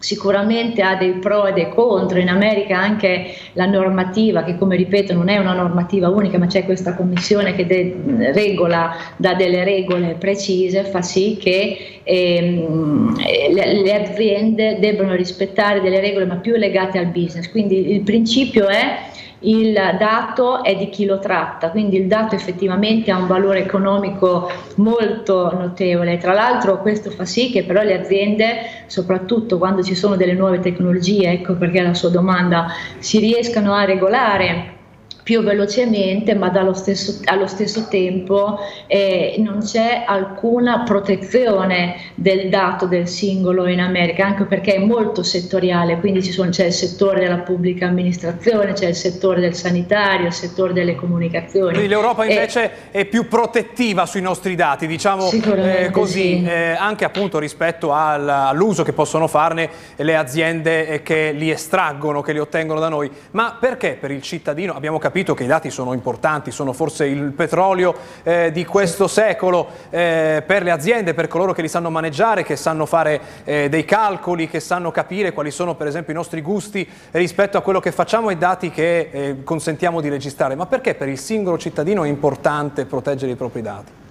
sicuramente 0.00 0.80
ha 0.80 0.94
dei 0.94 1.14
pro 1.14 1.46
e 1.46 1.52
dei 1.52 1.68
contro, 1.70 2.18
in 2.18 2.28
America 2.28 2.78
anche 2.78 3.34
la 3.54 3.66
normativa, 3.66 4.44
che 4.44 4.56
come 4.56 4.76
ripeto 4.76 5.12
non 5.12 5.28
è 5.28 5.38
una 5.38 5.52
normativa 5.52 6.08
unica, 6.08 6.38
ma 6.38 6.46
c'è 6.46 6.64
questa 6.64 6.94
commissione 6.94 7.54
che 7.54 7.66
de- 7.66 8.32
regola, 8.32 8.94
dà 9.16 9.34
delle 9.34 9.64
regole 9.64 10.14
precise, 10.18 10.84
fa 10.84 11.02
sì 11.02 11.36
che 11.38 12.00
ehm, 12.04 13.16
le, 13.52 13.82
le 13.82 13.94
aziende 13.94 14.78
debbano 14.78 15.14
rispettare 15.14 15.80
delle 15.80 16.00
regole 16.00 16.26
ma 16.26 16.36
più 16.36 16.54
legate 16.54 16.98
al 16.98 17.06
business. 17.06 17.50
Quindi 17.50 17.92
il 17.92 18.02
principio 18.02 18.68
è 18.68 19.16
il 19.40 19.72
dato 19.98 20.64
è 20.64 20.74
di 20.74 20.88
chi 20.88 21.04
lo 21.04 21.18
tratta, 21.18 21.70
quindi 21.70 21.96
il 21.96 22.06
dato 22.06 22.34
effettivamente 22.34 23.10
ha 23.10 23.18
un 23.18 23.26
valore 23.26 23.60
economico 23.60 24.50
molto 24.76 25.52
notevole. 25.52 26.18
Tra 26.18 26.32
l'altro 26.32 26.80
questo 26.80 27.10
fa 27.10 27.24
sì 27.24 27.50
che 27.50 27.64
però 27.64 27.82
le 27.82 28.00
aziende, 28.00 28.84
soprattutto 28.86 29.58
quando 29.58 29.82
ci 29.82 29.94
sono 29.94 30.16
delle 30.16 30.34
nuove 30.34 30.60
tecnologie, 30.60 31.30
ecco 31.30 31.54
perché 31.54 31.82
la 31.82 31.94
sua 31.94 32.08
domanda, 32.08 32.66
si 32.98 33.18
riescano 33.18 33.74
a 33.74 33.84
regolare 33.84 34.76
più 35.28 35.42
velocemente, 35.42 36.34
ma 36.34 36.50
stesso, 36.72 37.20
allo 37.26 37.46
stesso 37.46 37.86
tempo 37.88 38.60
eh, 38.86 39.34
non 39.40 39.58
c'è 39.58 40.04
alcuna 40.06 40.84
protezione 40.84 41.96
del 42.14 42.48
dato 42.48 42.86
del 42.86 43.06
singolo 43.06 43.66
in 43.66 43.78
America, 43.78 44.24
anche 44.24 44.44
perché 44.44 44.76
è 44.76 44.78
molto 44.78 45.22
settoriale, 45.22 45.98
quindi 45.98 46.22
sono, 46.22 46.48
c'è 46.48 46.64
il 46.64 46.72
settore 46.72 47.20
della 47.20 47.40
pubblica 47.40 47.86
amministrazione, 47.88 48.72
c'è 48.72 48.86
il 48.86 48.94
settore 48.94 49.42
del 49.42 49.54
sanitario, 49.54 50.28
il 50.28 50.32
settore 50.32 50.72
delle 50.72 50.94
comunicazioni. 50.94 51.72
Quindi 51.72 51.88
l'Europa 51.88 52.24
invece 52.24 52.70
e, 52.90 53.00
è 53.02 53.04
più 53.04 53.28
protettiva 53.28 54.06
sui 54.06 54.22
nostri 54.22 54.54
dati, 54.54 54.86
diciamo 54.86 55.30
eh, 55.30 55.90
così, 55.90 56.38
sì. 56.38 56.44
eh, 56.46 56.70
anche 56.70 57.04
appunto 57.04 57.38
rispetto 57.38 57.92
al, 57.92 58.26
all'uso 58.26 58.82
che 58.82 58.94
possono 58.94 59.26
farne 59.26 59.68
le 59.96 60.16
aziende 60.16 60.88
eh, 60.88 61.02
che 61.02 61.32
li 61.32 61.50
estraggono, 61.50 62.22
che 62.22 62.32
li 62.32 62.38
ottengono 62.38 62.80
da 62.80 62.88
noi. 62.88 63.10
Ma 63.32 63.58
perché 63.60 63.98
per 64.00 64.10
il 64.10 64.22
cittadino, 64.22 64.72
abbiamo 64.72 64.96
capito 64.98 65.16
capito 65.18 65.34
che 65.34 65.42
i 65.42 65.48
dati 65.48 65.68
sono 65.68 65.94
importanti, 65.94 66.52
sono 66.52 66.72
forse 66.72 67.04
il 67.06 67.32
petrolio 67.32 67.92
eh, 68.22 68.52
di 68.52 68.64
questo 68.64 69.08
secolo 69.08 69.66
eh, 69.90 70.44
per 70.46 70.62
le 70.62 70.70
aziende, 70.70 71.12
per 71.12 71.26
coloro 71.26 71.52
che 71.52 71.60
li 71.60 71.66
sanno 71.66 71.90
maneggiare, 71.90 72.44
che 72.44 72.54
sanno 72.54 72.86
fare 72.86 73.20
eh, 73.42 73.68
dei 73.68 73.84
calcoli, 73.84 74.48
che 74.48 74.60
sanno 74.60 74.92
capire 74.92 75.32
quali 75.32 75.50
sono 75.50 75.74
per 75.74 75.88
esempio 75.88 76.12
i 76.12 76.16
nostri 76.16 76.40
gusti 76.40 76.88
rispetto 77.10 77.58
a 77.58 77.62
quello 77.62 77.80
che 77.80 77.90
facciamo 77.90 78.30
e 78.30 78.34
i 78.34 78.38
dati 78.38 78.70
che 78.70 79.08
eh, 79.10 79.42
consentiamo 79.42 80.00
di 80.00 80.08
registrare. 80.08 80.54
Ma 80.54 80.66
perché 80.66 80.94
per 80.94 81.08
il 81.08 81.18
singolo 81.18 81.58
cittadino 81.58 82.04
è 82.04 82.08
importante 82.08 82.84
proteggere 82.84 83.32
i 83.32 83.36
propri 83.36 83.60
dati? 83.60 84.07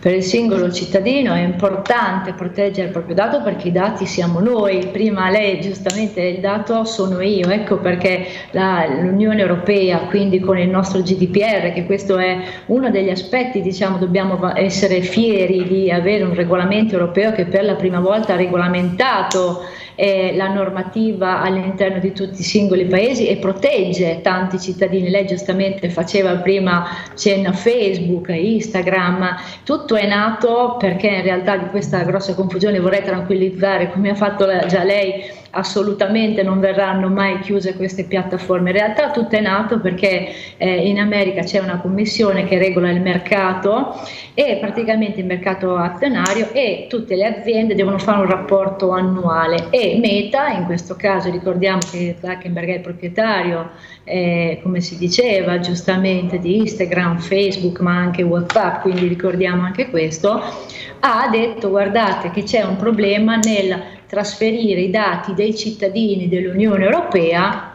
Per 0.00 0.14
il 0.14 0.22
singolo 0.22 0.70
cittadino 0.72 1.34
è 1.34 1.40
importante 1.40 2.32
proteggere 2.32 2.86
il 2.86 2.92
proprio 2.92 3.14
dato 3.14 3.42
perché 3.42 3.68
i 3.68 3.72
dati 3.72 4.06
siamo 4.06 4.40
noi, 4.40 4.88
prima 4.90 5.28
lei 5.28 5.60
giustamente 5.60 6.22
il 6.22 6.40
dato 6.40 6.84
sono 6.84 7.20
io, 7.20 7.50
ecco 7.50 7.76
perché 7.76 8.26
l'Unione 8.52 9.40
Europea, 9.40 9.98
quindi 10.08 10.40
con 10.40 10.58
il 10.58 10.70
nostro 10.70 11.02
GDPR, 11.02 11.72
che 11.74 11.84
questo 11.84 12.16
è 12.16 12.38
uno 12.66 12.90
degli 12.90 13.10
aspetti, 13.10 13.60
diciamo, 13.60 13.98
dobbiamo 13.98 14.56
essere 14.56 15.02
fieri 15.02 15.66
di 15.66 15.90
avere 15.90 16.24
un 16.24 16.34
regolamento 16.34 16.94
europeo 16.94 17.32
che 17.32 17.44
per 17.44 17.64
la 17.64 17.74
prima 17.74 18.00
volta 18.00 18.32
ha 18.32 18.36
regolamentato 18.36 19.60
eh, 20.00 20.34
la 20.34 20.48
normativa 20.48 21.42
all'interno 21.42 21.98
di 21.98 22.12
tutti 22.12 22.40
i 22.40 22.44
singoli 22.44 22.86
paesi 22.86 23.26
e 23.26 23.36
protegge 23.36 24.22
tanti 24.22 24.58
cittadini. 24.58 25.10
Lei 25.10 25.26
giustamente 25.26 25.90
faceva 25.90 26.36
prima 26.36 26.86
cenno 27.14 27.50
a 27.50 27.52
Facebook, 27.52 28.28
Instagram, 28.30 29.36
tutto 29.62 29.96
è 29.96 30.06
nato 30.06 30.76
perché 30.78 31.08
in 31.08 31.22
realtà 31.22 31.58
di 31.58 31.66
questa 31.66 32.02
grossa 32.04 32.34
confusione 32.34 32.80
vorrei 32.80 33.02
tranquillizzare, 33.02 33.90
come 33.90 34.08
ha 34.08 34.14
fatto 34.14 34.46
già 34.66 34.84
lei, 34.84 35.22
assolutamente 35.50 36.42
non 36.42 36.60
verranno 36.60 37.08
mai 37.08 37.40
chiuse 37.40 37.74
queste 37.74 38.04
piattaforme. 38.04 38.70
In 38.70 38.76
realtà 38.76 39.10
tutto 39.10 39.36
è 39.36 39.40
nato 39.40 39.80
perché 39.80 40.32
eh, 40.56 40.88
in 40.88 40.98
America 40.98 41.42
c'è 41.42 41.58
una 41.58 41.78
commissione 41.78 42.44
che 42.44 42.58
regola 42.58 42.90
il 42.90 43.00
mercato 43.00 43.98
e 44.34 44.58
praticamente 44.60 45.20
il 45.20 45.26
mercato 45.26 45.76
azionario 45.76 46.48
e 46.52 46.86
tutte 46.88 47.16
le 47.16 47.26
aziende 47.26 47.74
devono 47.74 47.98
fare 47.98 48.20
un 48.20 48.26
rapporto 48.26 48.90
annuale 48.90 49.66
e 49.70 49.98
Meta, 50.00 50.48
in 50.48 50.64
questo 50.64 50.94
caso 50.96 51.30
ricordiamo 51.30 51.80
che 51.90 52.16
Zuckerberg 52.20 52.68
è 52.68 52.74
il 52.74 52.80
proprietario, 52.80 53.70
eh, 54.04 54.60
come 54.62 54.80
si 54.80 54.96
diceva 54.96 55.58
giustamente, 55.58 56.38
di 56.38 56.58
Instagram, 56.58 57.18
Facebook 57.18 57.80
ma 57.80 57.96
anche 57.96 58.22
Whatsapp, 58.22 58.82
quindi 58.82 59.06
ricordiamo 59.08 59.62
anche 59.62 59.90
questo, 59.90 60.42
ha 61.00 61.28
detto 61.30 61.68
guardate 61.70 62.30
che 62.30 62.42
c'è 62.42 62.62
un 62.62 62.76
problema 62.76 63.36
nel 63.36 63.98
trasferire 64.10 64.80
i 64.80 64.90
dati 64.90 65.34
dei 65.34 65.56
cittadini 65.56 66.28
dell'Unione 66.28 66.84
Europea 66.84 67.70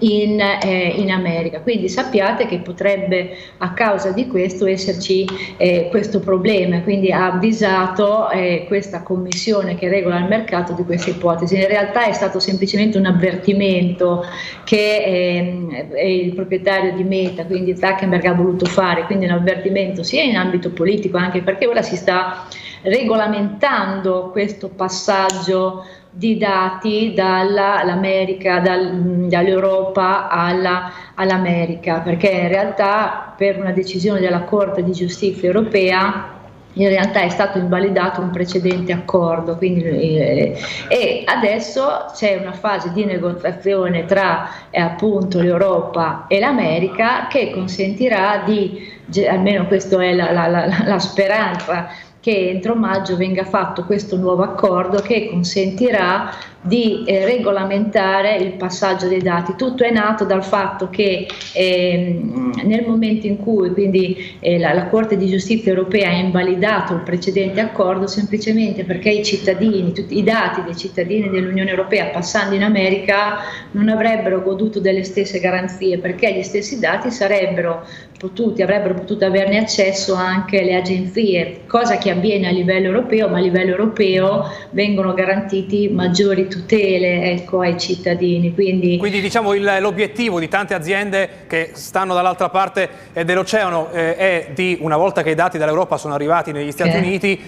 in, 0.00 0.38
eh, 0.38 0.94
in, 0.96 1.10
America. 1.10 1.60
Quindi 1.60 1.88
sappiate 1.88 2.46
che 2.46 2.58
potrebbe 2.58 3.36
a 3.58 3.72
causa 3.72 4.12
di 4.12 4.26
questo 4.28 4.66
esserci 4.66 5.26
eh, 5.56 5.88
questo 5.90 6.20
problema, 6.20 6.82
quindi 6.82 7.10
ha 7.10 7.32
avvisato 7.32 8.30
eh, 8.30 8.66
questa 8.68 9.02
commissione 9.02 9.74
che 9.74 9.88
regola 9.88 10.18
il 10.18 10.28
mercato 10.28 10.74
di 10.74 10.84
questa 10.84 11.10
ipotesi. 11.10 11.56
In 11.56 11.66
realtà 11.66 12.04
è 12.04 12.12
stato 12.12 12.38
semplicemente 12.38 12.98
un 12.98 13.06
avvertimento 13.06 14.24
che 14.64 15.02
ehm, 15.02 15.86
il 16.04 16.34
proprietario 16.34 16.92
di 16.94 17.04
Meta, 17.04 17.46
quindi 17.46 17.74
Zuckerberg 17.74 18.26
ha 18.26 18.34
voluto 18.34 18.66
fare, 18.66 19.06
quindi 19.06 19.24
un 19.24 19.32
avvertimento 19.32 20.02
sia 20.02 20.22
in 20.22 20.36
ambito 20.36 20.70
politico 20.70 21.16
anche 21.16 21.40
perché 21.40 21.66
ora 21.66 21.82
si 21.82 21.96
sta 21.96 22.46
regolamentando 22.82 24.30
questo 24.30 24.68
passaggio 24.68 25.84
di 26.10 26.36
dati 26.38 27.12
dall'America, 27.14 28.58
dal, 28.58 29.26
dall'Europa 29.28 30.28
alla, 30.28 30.90
all'America, 31.14 32.00
perché 32.00 32.30
in 32.30 32.48
realtà 32.48 33.34
per 33.36 33.58
una 33.58 33.72
decisione 33.72 34.20
della 34.20 34.40
Corte 34.42 34.82
di 34.82 34.92
Giustizia 34.92 35.46
europea 35.46 36.38
in 36.74 36.88
realtà 36.88 37.22
è 37.22 37.28
stato 37.28 37.58
invalidato 37.58 38.20
un 38.20 38.30
precedente 38.30 38.92
accordo 38.92 39.56
quindi, 39.56 39.82
eh, 39.82 40.56
e 40.88 41.24
adesso 41.26 42.06
c'è 42.14 42.38
una 42.40 42.52
fase 42.52 42.92
di 42.92 43.04
negoziazione 43.04 44.04
tra 44.04 44.48
eh, 44.70 44.80
appunto 44.80 45.40
l'Europa 45.40 46.26
e 46.28 46.38
l'America 46.38 47.26
che 47.26 47.50
consentirà 47.50 48.42
di, 48.44 48.86
almeno 49.28 49.66
questa 49.66 50.00
è 50.00 50.12
la, 50.12 50.30
la, 50.30 50.46
la, 50.46 50.82
la 50.84 50.98
speranza, 51.00 51.88
che 52.20 52.50
entro 52.50 52.74
maggio 52.74 53.16
venga 53.16 53.44
fatto 53.44 53.84
questo 53.84 54.16
nuovo 54.16 54.42
accordo 54.42 55.00
che 55.00 55.28
consentirà 55.30 56.30
di 56.62 57.04
eh, 57.06 57.24
regolamentare 57.24 58.36
il 58.36 58.52
passaggio 58.52 59.08
dei 59.08 59.22
dati. 59.22 59.54
Tutto 59.56 59.82
è 59.82 59.90
nato 59.90 60.24
dal 60.24 60.44
fatto 60.44 60.90
che 60.90 61.26
eh, 61.54 62.20
nel 62.62 62.84
momento 62.86 63.26
in 63.26 63.38
cui 63.38 63.70
quindi, 63.70 64.36
eh, 64.40 64.58
la, 64.58 64.74
la, 64.74 64.88
Corte 64.88 65.16
di 65.16 65.28
Giustizia 65.28 65.72
europea 65.72 66.10
ha 66.10 66.16
invalidato 66.16 66.94
il 66.94 67.00
precedente 67.00 67.60
accordo 67.60 68.06
semplicemente 68.06 68.84
perché 68.84 69.10
i 69.10 69.24
cittadini, 69.24 69.92
tutti 69.92 70.18
i 70.18 70.22
dati 70.22 70.62
dei 70.62 70.76
cittadini 70.76 71.30
dell'Unione 71.30 71.70
Europea 71.70 72.06
passando 72.06 72.54
in 72.54 72.62
America 72.62 73.38
non 73.70 73.88
avrebbero 73.88 74.42
goduto 74.42 74.80
delle 74.80 75.04
stesse 75.04 75.38
garanzie 75.38 75.98
perché 75.98 76.34
gli 76.34 76.42
stessi 76.42 76.78
dati 76.78 77.10
sarebbero 77.10 77.86
potuti, 78.20 78.60
avrebbero 78.60 78.92
potuto 78.92 79.24
averne 79.24 79.58
accesso 79.58 80.14
anche 80.14 80.62
le 80.62 80.74
agenzie, 80.74 81.62
cosa 81.66 81.96
che 81.96 82.10
avviene 82.10 82.48
a 82.48 82.50
livello 82.50 82.88
europeo, 82.88 83.28
ma 83.28 83.38
a 83.38 83.40
livello 83.40 83.70
europeo 83.70 84.44
vengono 84.72 85.14
garantiti 85.14 85.88
maggiori 85.88 86.48
tutele 86.50 87.32
ecco, 87.32 87.60
ai 87.60 87.78
cittadini. 87.78 88.52
Quindi, 88.52 88.98
Quindi 88.98 89.22
diciamo 89.22 89.54
l'obiettivo 89.54 90.38
di 90.38 90.48
tante 90.48 90.74
aziende 90.74 91.28
che 91.46 91.70
stanno 91.72 92.12
dall'altra 92.12 92.50
parte 92.50 92.88
dell'oceano 93.24 93.90
eh, 93.92 94.16
è 94.16 94.48
di, 94.52 94.76
una 94.80 94.98
volta 94.98 95.22
che 95.22 95.30
i 95.30 95.34
dati 95.34 95.56
dall'Europa 95.56 95.96
sono 95.96 96.12
arrivati 96.12 96.52
negli 96.52 96.72
Stati 96.72 96.90
okay. 96.90 97.00
Uniti, 97.00 97.40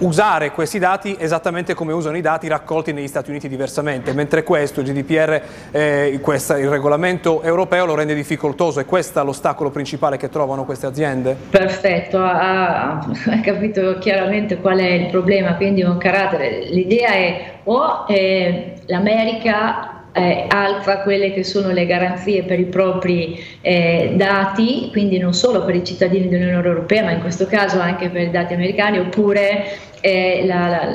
usare 0.00 0.50
questi 0.52 0.78
dati 0.78 1.16
esattamente 1.18 1.74
come 1.74 1.92
usano 1.92 2.16
i 2.16 2.20
dati 2.20 2.48
raccolti 2.48 2.92
negli 2.92 3.06
Stati 3.06 3.30
Uniti 3.30 3.48
diversamente, 3.48 4.12
mentre 4.12 4.42
questo, 4.42 4.80
il 4.80 4.92
GDPR, 4.92 5.40
eh, 5.70 6.18
questa, 6.22 6.58
il 6.58 6.68
regolamento 6.68 7.42
europeo 7.42 7.86
lo 7.86 7.94
rende 7.94 8.14
difficoltoso. 8.14 8.80
È 8.80 8.84
questo 8.84 9.22
l'ostacolo 9.24 9.70
principale 9.70 10.16
che 10.16 10.28
trovano 10.28 10.64
queste 10.64 10.86
aziende? 10.86 11.36
Perfetto, 11.50 12.18
ha, 12.18 12.98
ha, 12.98 13.40
capito 13.42 13.98
chiaramente 13.98 14.58
qual 14.58 14.78
è 14.78 14.90
il 14.90 15.06
problema, 15.06 15.54
quindi 15.56 15.82
un 15.82 15.98
carattere. 15.98 16.66
L'idea 16.70 17.10
è 17.10 17.58
o 17.64 18.04
eh, 18.08 18.74
l'America 18.86 20.00
eh, 20.12 20.46
altra 20.48 21.02
quelle 21.02 21.32
che 21.32 21.44
sono 21.44 21.70
le 21.70 21.86
garanzie 21.86 22.42
per 22.42 22.58
i 22.58 22.64
propri 22.64 23.42
eh, 23.60 24.12
dati, 24.16 24.88
quindi 24.90 25.18
non 25.18 25.32
solo 25.34 25.64
per 25.64 25.74
i 25.76 25.84
cittadini 25.84 26.28
dell'Unione 26.28 26.66
Europea, 26.66 27.04
ma 27.04 27.12
in 27.12 27.20
questo 27.20 27.46
caso 27.46 27.80
anche 27.80 28.08
per 28.08 28.22
i 28.22 28.30
dati 28.30 28.54
americani, 28.54 28.98
oppure 28.98 29.64
eh, 30.00 30.44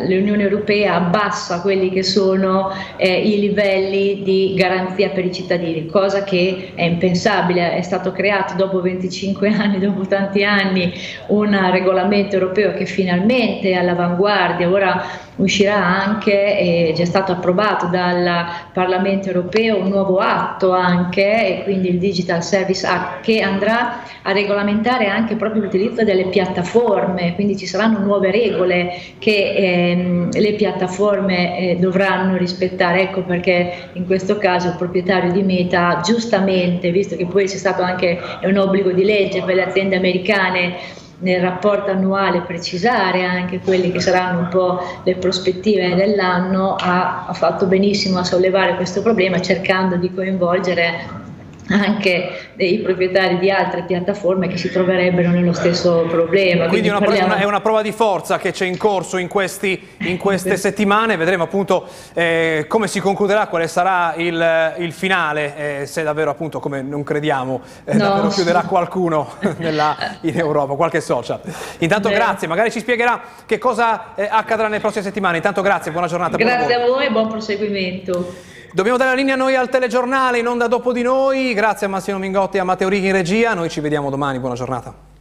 l'Unione 0.08 0.44
Europea 0.44 0.96
abbassa 0.96 1.62
quelli 1.62 1.89
che 1.89 2.04
sono 2.04 2.72
eh, 2.98 3.22
i 3.22 3.39
livelli 3.39 4.24
di 4.24 4.54
garanzia 4.56 5.10
per 5.10 5.26
i 5.26 5.34
cittadini, 5.34 5.86
cosa 5.86 6.24
che 6.24 6.72
è 6.76 6.84
impensabile, 6.84 7.76
è 7.76 7.82
stato 7.82 8.12
creato 8.12 8.56
dopo 8.56 8.82
25 8.82 9.48
anni, 9.54 9.80
dopo 9.80 10.06
tanti 10.08 10.44
anni, 10.44 10.94
un 11.28 11.72
regolamento 11.72 12.36
europeo 12.36 12.74
che 12.74 12.86
finalmente 12.86 13.72
è 13.72 13.74
all'avanguardia, 13.76 14.70
ora 14.70 15.24
uscirà 15.38 15.76
anche, 15.76 16.58
è 16.58 16.93
già 16.93 17.06
stato 17.06 17.32
approvato 17.32 17.88
dal 17.88 18.45
Parlamento 18.74 19.28
europeo 19.28 19.80
un 19.80 19.89
nuovo 19.89 20.17
atto 20.17 20.71
anche, 20.71 21.60
e 21.60 21.63
quindi 21.63 21.89
il 21.89 21.98
Digital 21.98 22.43
Service 22.43 22.86
Act, 22.86 23.21
che 23.21 23.41
andrà 23.41 24.04
a 24.21 24.32
regolamentare 24.32 25.08
anche 25.08 25.36
proprio 25.36 25.63
l'utilizzo 25.63 26.04
delle 26.04 26.26
piattaforme, 26.28 27.36
quindi 27.36 27.58
ci 27.58 27.65
saranno 27.65 28.00
nuove 28.00 28.32
regole 28.32 28.93
che 29.19 29.54
ehm, 29.56 30.30
le 30.32 30.54
piattaforme 30.54 31.58
eh, 31.58 31.76
dovranno 31.78 32.38
rispettare. 32.38 33.02
Ecco 33.02 33.21
perché 33.21 33.89
in 33.93 34.06
questo 34.06 34.38
caso 34.38 34.69
il 34.69 34.76
proprietario 34.76 35.32
di 35.32 35.43
Meta, 35.43 36.02
giustamente, 36.04 36.91
visto 36.91 37.15
che 37.15 37.26
poi 37.26 37.45
c'è 37.45 37.58
stato 37.58 37.82
anche 37.82 38.19
un 38.43 38.58
obbligo 38.58 38.91
di 38.91 39.04
legge 39.04 39.43
per 39.43 39.56
le 39.56 39.63
aziende 39.63 39.95
americane, 39.95 40.76
nel 41.19 41.41
rapporto 41.41 41.91
annuale 41.91 42.41
precisare 42.41 43.23
anche 43.23 43.60
quelle 43.60 43.91
che 43.91 43.99
saranno 43.99 44.39
un 44.39 44.47
po' 44.49 44.80
le 45.04 45.15
prospettive 45.15 45.95
dell'anno, 45.95 46.75
ha, 46.75 47.25
ha 47.28 47.34
fatto 47.34 47.65
benissimo 47.65 48.19
a 48.19 48.23
sollevare 48.23 48.75
questo 48.75 49.01
problema 49.01 49.39
cercando 49.41 49.95
di 49.95 50.13
coinvolgere 50.13 51.23
anche 51.69 52.49
dei 52.54 52.80
proprietari 52.80 53.39
di 53.39 53.49
altre 53.49 53.84
piattaforme 53.84 54.47
che 54.47 54.58
si 54.58 54.69
troverebbero 54.71 55.30
nello 55.30 55.54
stesso 55.54 56.06
problema. 56.08 56.67
Quindi, 56.67 56.69
Quindi 56.69 56.89
una 56.89 56.99
parliamo... 56.99 57.34
una, 57.34 57.38
è 57.38 57.43
una 57.45 57.62
prova 57.62 57.82
di 57.82 57.91
forza 57.91 58.38
che 58.38 58.51
c'è 58.51 58.65
in 58.65 58.78
corso 58.78 59.17
in, 59.17 59.28
questi, 59.28 59.88
in 59.99 60.17
queste 60.17 60.58
settimane, 60.58 61.15
vedremo 61.17 61.43
appunto 61.43 61.88
eh, 62.13 62.65
come 62.67 62.88
si 62.88 62.99
concluderà, 62.99 63.47
quale 63.47 63.67
sarà 63.67 64.13
il, 64.15 64.73
il 64.78 64.91
finale, 64.91 65.82
eh, 65.82 65.86
se 65.86 66.04
davvero 66.04 66.30
appunto 66.30 66.60
come 66.60 66.82
non 66.82 67.04
crediamo, 67.04 67.62
eh, 67.84 67.93
no. 67.93 67.99
davvero 67.99 68.28
chiuderà 68.28 68.62
qualcuno 68.67 69.34
nella, 69.58 70.17
in 70.21 70.38
Europa, 70.38 70.75
qualche 70.75 71.01
social. 71.01 71.39
Intanto 71.80 72.10
Beh. 72.10 72.15
grazie, 72.15 72.47
magari 72.47 72.71
ci 72.71 72.80
spiegherà 72.80 73.21
che 73.45 73.58
cosa 73.58 74.13
eh, 74.15 74.28
accadrà 74.30 74.67
nelle 74.67 74.80
prossime 74.80 75.04
settimane. 75.04 75.38
Intanto 75.38 75.62
grazie, 75.62 75.91
buona 75.91 76.08
giornata. 76.08 76.38
Grazie 76.38 76.75
a 76.75 76.86
voi 76.86 77.06
e 77.06 77.12
buon 77.12 77.28
proseguimento. 77.28 78.54
Dobbiamo 78.76 78.98
dare 78.98 79.12
la 79.12 79.16
linea 79.16 79.38
noi 79.38 79.56
al 79.56 79.70
telegiornale 79.70 80.40
in 80.40 80.48
onda 80.48 80.68
dopo 80.68 80.92
di 80.92 81.02
noi. 81.02 81.54
Grazie 81.54 81.86
a 81.86 81.90
Massimo 81.90 82.18
Mingotti 82.18 82.58
e 82.58 82.60
a 82.60 82.66
Matteo 82.66 82.90
Righi 82.90 83.08
in 83.08 83.14
regia. 83.14 83.54
Noi 83.54 83.70
ci 83.70 83.80
vediamo 83.80 84.10
domani. 84.10 84.38
Buona 84.38 84.56
giornata. 84.56 85.14